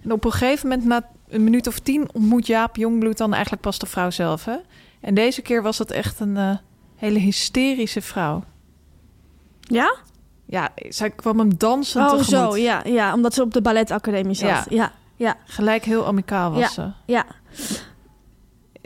[0.04, 3.62] En op een gegeven moment, na een minuut of tien, ontmoet Jaap Jongbloed dan eigenlijk
[3.64, 4.46] pas de vrouw zelf.
[4.46, 4.56] Hè?
[5.02, 6.56] En deze keer was het echt een eh,
[6.96, 8.44] hele hysterische vrouw.
[9.62, 9.96] Ja?
[10.46, 12.54] Ja, zij kwam hem dansend Oh, tegemoet.
[12.54, 12.58] zo.
[12.58, 14.50] Ja, ja, omdat ze op de balletacademie zat.
[14.50, 14.66] Ja.
[14.70, 16.68] Ja, ja, Gelijk heel amicaal was Ja.
[16.70, 16.92] ze.
[17.06, 17.26] ja.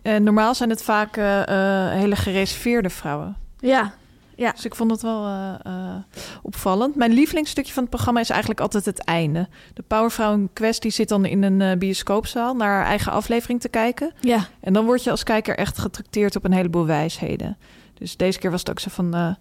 [0.01, 1.41] En normaal zijn het vaak eh,
[1.88, 3.38] eh, hele gereserveerde vrouwen.
[3.60, 3.93] ja.
[4.36, 4.52] Ja.
[4.52, 5.95] Dus ik vond het wel eh, eh,
[6.41, 6.95] opvallend.
[6.95, 9.48] Mijn lievelingsstukje van het programma is eigenlijk altijd het einde.
[9.74, 13.69] De powervrouw in kwestie zit dan in een eh, bioscoopzaal naar haar eigen aflevering te
[13.69, 14.12] kijken.
[14.19, 14.48] Ja.
[14.60, 17.58] En dan word je als kijker echt getrakteerd op een heleboel wijsheden.
[17.93, 19.38] Dus deze keer was het ook zo van...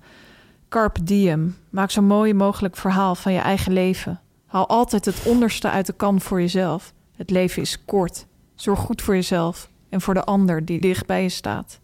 [0.69, 1.57] Carpe diem.
[1.71, 4.21] Maak zo mooi mogelijk verhaal van je eigen leven.
[4.47, 6.93] Haal altijd het onderste uit de kan voor jezelf.
[7.17, 8.27] Het leven is kort.
[8.55, 11.81] Zorg goed voor jezelf en voor de ander die dicht bij je staat.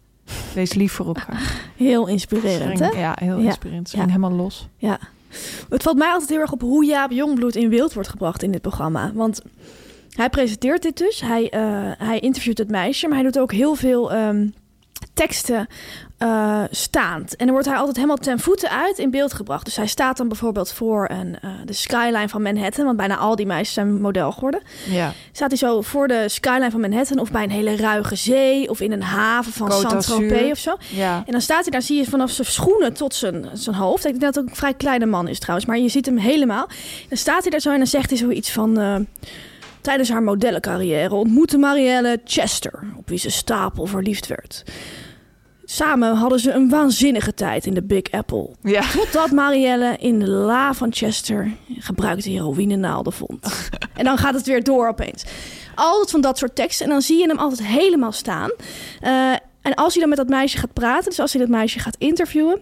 [0.53, 1.53] Wees lief voor elkaar.
[1.77, 2.87] Heel inspirerend, hè?
[2.89, 3.45] Ja, heel Ja.
[3.45, 3.89] inspirerend.
[3.89, 4.15] Ze ging Ja.
[4.17, 4.67] helemaal los.
[4.77, 4.99] Ja.
[5.69, 8.51] Het valt mij altijd heel erg op hoe Jaap Jongbloed in beeld wordt gebracht in
[8.51, 9.11] dit programma.
[9.13, 9.41] Want
[10.11, 11.21] hij presenteert dit dus.
[11.21, 11.61] Hij, eh,
[11.97, 14.47] hij interviewt het meisje, maar hij doet ook heel veel ehm,
[15.13, 15.67] teksten
[16.17, 17.35] eh, staand.
[17.35, 19.65] En dan wordt hij altijd helemaal ten voeten uit in beeld gebracht.
[19.65, 22.85] Dus hij staat dan bijvoorbeeld voor een, eh, de skyline van Manhattan.
[22.85, 24.61] Want bijna al die meisjes zijn model geworden.
[24.89, 28.69] Ja, Staat hij zo voor de skyline van Manhattan of bij een hele ruige zee...
[28.69, 30.75] of in een haven van Saint-Tropez of zo.
[30.89, 31.23] ja.
[31.25, 34.05] En dan staat hij daar, zie je vanaf zijn schoenen tot zijn, zijn hoofd.
[34.05, 36.17] Ik denk dat het ook een vrij kleine man is trouwens, maar je ziet hem
[36.17, 36.67] helemaal.
[37.09, 38.79] Dan staat hij daar zo en dan zegt hij zoiets van...
[38.79, 38.95] eh,
[39.81, 44.63] Tijdens haar modellencarrière ontmoette Marielle Chester, op wie ze stapel verliefd werd.
[45.65, 48.49] Samen hadden ze een waanzinnige tijd in de Big Apple.
[48.61, 48.81] ja.
[48.91, 53.69] Totdat Marielle in de la van Chester gebruikte heroïnenaalden vond.
[53.93, 55.25] en dan gaat het weer door opeens.
[55.75, 56.85] Altijd van dat soort teksten.
[56.85, 58.51] En dan zie je hem altijd helemaal staan.
[59.01, 61.79] Eh, en als hij dan met dat meisje gaat praten, dus als hij dat meisje
[61.79, 62.61] gaat interviewen,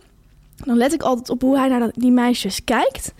[0.56, 3.14] dan let ik altijd op hoe hij naar die meisjes kijkt.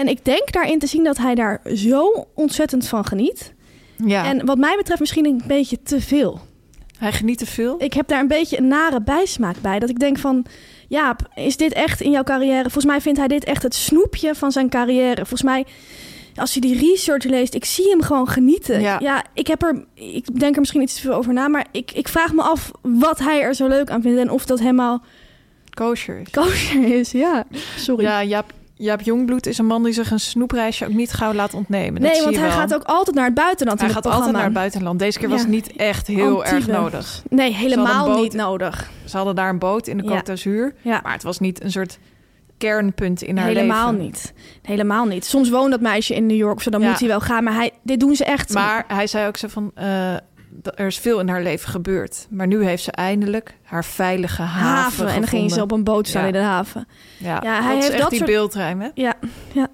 [0.00, 3.54] En ik denk daarin te zien dat hij daar zo ontzettend van geniet.
[4.04, 4.24] ja.
[4.24, 6.40] En wat mij betreft misschien een beetje te veel.
[6.98, 7.74] hij geniet te veel.
[7.82, 9.78] Ik heb daar een beetje een nare bijsmaak bij.
[9.78, 10.46] Dat ik denk van,
[10.88, 12.62] Jaap, is dit echt in jouw carrière?
[12.62, 15.16] Volgens mij vindt hij dit echt het snoepje van zijn carrière.
[15.16, 15.66] Volgens mij,
[16.34, 18.80] als je die research leest, ik zie hem gewoon genieten.
[18.80, 18.96] Ja.
[19.00, 21.92] Ja, ik heb er, ik denk er misschien iets te veel over na, maar ik,
[21.92, 25.02] ik vraag me af wat hij er zo leuk aan vindt en of dat helemaal
[25.74, 26.30] Kosher is.
[26.30, 27.10] kosher is.
[27.10, 27.44] Ja,
[27.76, 28.04] sorry.
[28.04, 31.54] Ja, Jaap, Jaap Jongbloed is een man die zich een snoepreisje ook niet gauw laat
[31.54, 32.02] ontnemen.
[32.02, 32.56] Nee, want hij wel.
[32.56, 34.98] gaat ook altijd naar het buitenland Hij gaat altijd naar het buitenland.
[34.98, 37.22] Deze keer was het niet echt heel erg nodig.
[37.30, 38.90] Nee, helemaal boot- niet nodig.
[39.04, 40.02] Ze hadden daar een boot in de.
[40.04, 40.74] Côte d'Azur.
[40.82, 41.00] Ja.
[41.02, 41.98] Maar het was niet een soort
[42.58, 44.04] kernpunt in haar Helemaal leven.
[44.04, 44.32] niet.
[44.62, 45.24] Helemaal niet.
[45.24, 46.88] Soms woont dat meisje in New York, zo dan Ja.
[46.88, 47.44] moet hij wel gaan.
[47.44, 48.52] Maar hij, dit doen ze echt.
[48.54, 49.70] Maar hij zei ook zo van...
[49.74, 50.14] eh,
[50.74, 52.26] er is veel in haar leven gebeurd.
[52.30, 55.06] Maar nu heeft ze eindelijk haar veilige haven, haven.
[55.06, 56.26] En dan ging ze op een boot staan Ja.
[56.26, 56.88] in de haven.
[57.18, 58.88] Ja, Ja, hij dat is heeft echt dat die soort- beeldruim, hè?
[58.94, 59.14] Ja,
[59.52, 59.68] ja.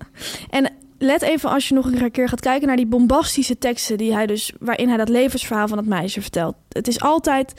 [0.51, 4.13] En let even als je nog een keer gaat kijken naar die bombastische teksten die
[4.15, 6.55] hij dus, waarin hij dat levensverhaal van het meisje vertelt.
[6.69, 7.55] Het is altijd.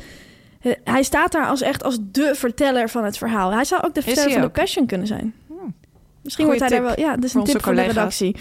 [0.62, 3.52] eh, Hij staat daar als echt als de verteller van het verhaal.
[3.52, 4.54] Hij zou ook de verteller van de ook.
[4.54, 5.34] Passion kunnen zijn.
[6.24, 7.06] Misschien Goeie wordt hij daar wel.
[7.10, 7.94] Ja, dat is een tip voor de collega's.
[8.20, 8.36] redactie.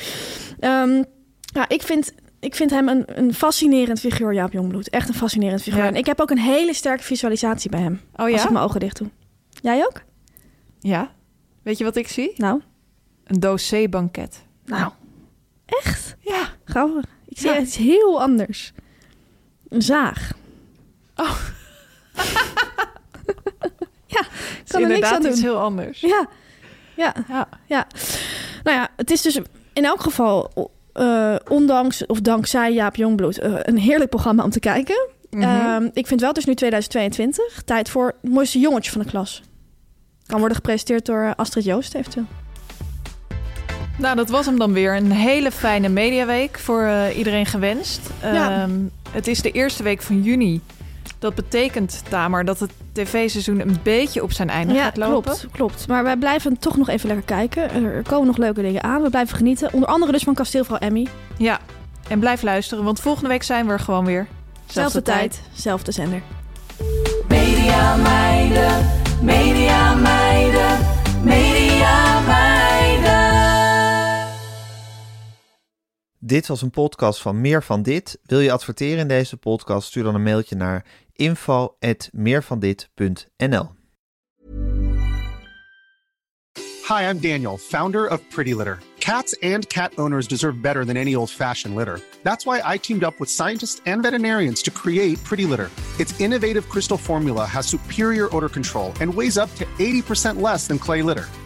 [0.60, 1.02] Ehm,
[1.40, 4.88] ja, ik vind, ik vind hem een, een fascinerend figuur, Jaap Jongbloed.
[4.90, 5.82] Echt een fascinerend figuur.
[5.82, 5.88] Ja.
[5.88, 8.00] En ik heb ook een hele sterke visualisatie bij hem.
[8.12, 8.50] Oh Als ik ja?
[8.50, 9.08] mijn ogen dicht doe.
[9.62, 10.02] Jij ook?
[10.80, 11.10] Ja.
[11.62, 12.32] Weet je wat ik zie?
[12.36, 12.60] Nou,
[13.24, 14.42] Een dossierbanket.
[14.64, 14.92] nou.
[15.66, 16.16] Echt?
[16.20, 16.48] Ja.
[16.64, 17.04] Grappig.
[17.28, 17.58] Ik zie Ja.
[17.60, 18.72] iets heel anders.
[19.68, 20.30] Een zaag.
[21.16, 21.36] Oh.
[24.06, 25.30] ja, Het is kan er niks inderdaad doen.
[25.30, 26.00] iets heel anders.
[26.00, 26.28] Ja.
[26.96, 27.48] Ja, Ja.
[27.66, 27.86] ja.
[28.62, 29.40] Nou ja, het is dus
[29.72, 30.50] in elk geval,
[30.96, 35.08] eh, ondanks of dankzij Jaap Jongbloed, eh, een heerlijk programma om te kijken.
[35.30, 35.42] Mhm.
[35.42, 39.06] Ehm, ik vind wel, het is nu 2022, tijd voor het mooiste jongetje van de
[39.06, 39.42] klas.
[40.26, 42.26] Kan worden gepresenteerd door eh, Astrid Joost eventueel.
[43.98, 44.96] Nou, dat was hem dan weer.
[44.96, 48.00] Een hele fijne mediaweek voor iedereen gewenst.
[48.22, 48.62] Ja.
[48.62, 48.78] Ehm,
[49.10, 50.60] het is de eerste week van juni.
[51.18, 55.22] Dat betekent, Tamer, dat het tv-seizoen een beetje op zijn einde Ja, gaat lopen.
[55.22, 55.88] klopt, klopt.
[55.88, 57.84] Maar wij blijven toch nog even lekker kijken.
[57.84, 59.02] Er komen nog leuke dingen aan.
[59.02, 59.72] We blijven genieten.
[59.72, 61.06] Onder andere dus van kasteelvrouw Emmy.
[61.36, 61.58] Ja,
[62.08, 64.26] en blijf luisteren, want volgende week zijn we er gewoon weer.
[64.66, 66.22] Zelfde tijd, zelfde zender.
[67.28, 68.86] Media meiden,
[69.22, 70.78] media meiden,
[71.22, 72.15] media
[76.26, 78.18] Dit was een podcast van Meer van Dit.
[78.24, 79.88] Wil je adverteren in deze podcast?
[79.88, 83.70] Stuur dan een mailtje naar info@meervandit.nl.
[86.88, 88.78] Hi, I'm Daniel, founder of Pretty Litter.
[88.98, 92.00] Cats and cat owners deserve better than any old fashioned litter.
[92.22, 95.70] That's why I teamed up with scientists and veterinarians to create Pretty Litter.
[95.98, 100.78] Its innovative crystal formula has superior odor control and weighs up to 80% less than
[100.78, 101.28] clay litter.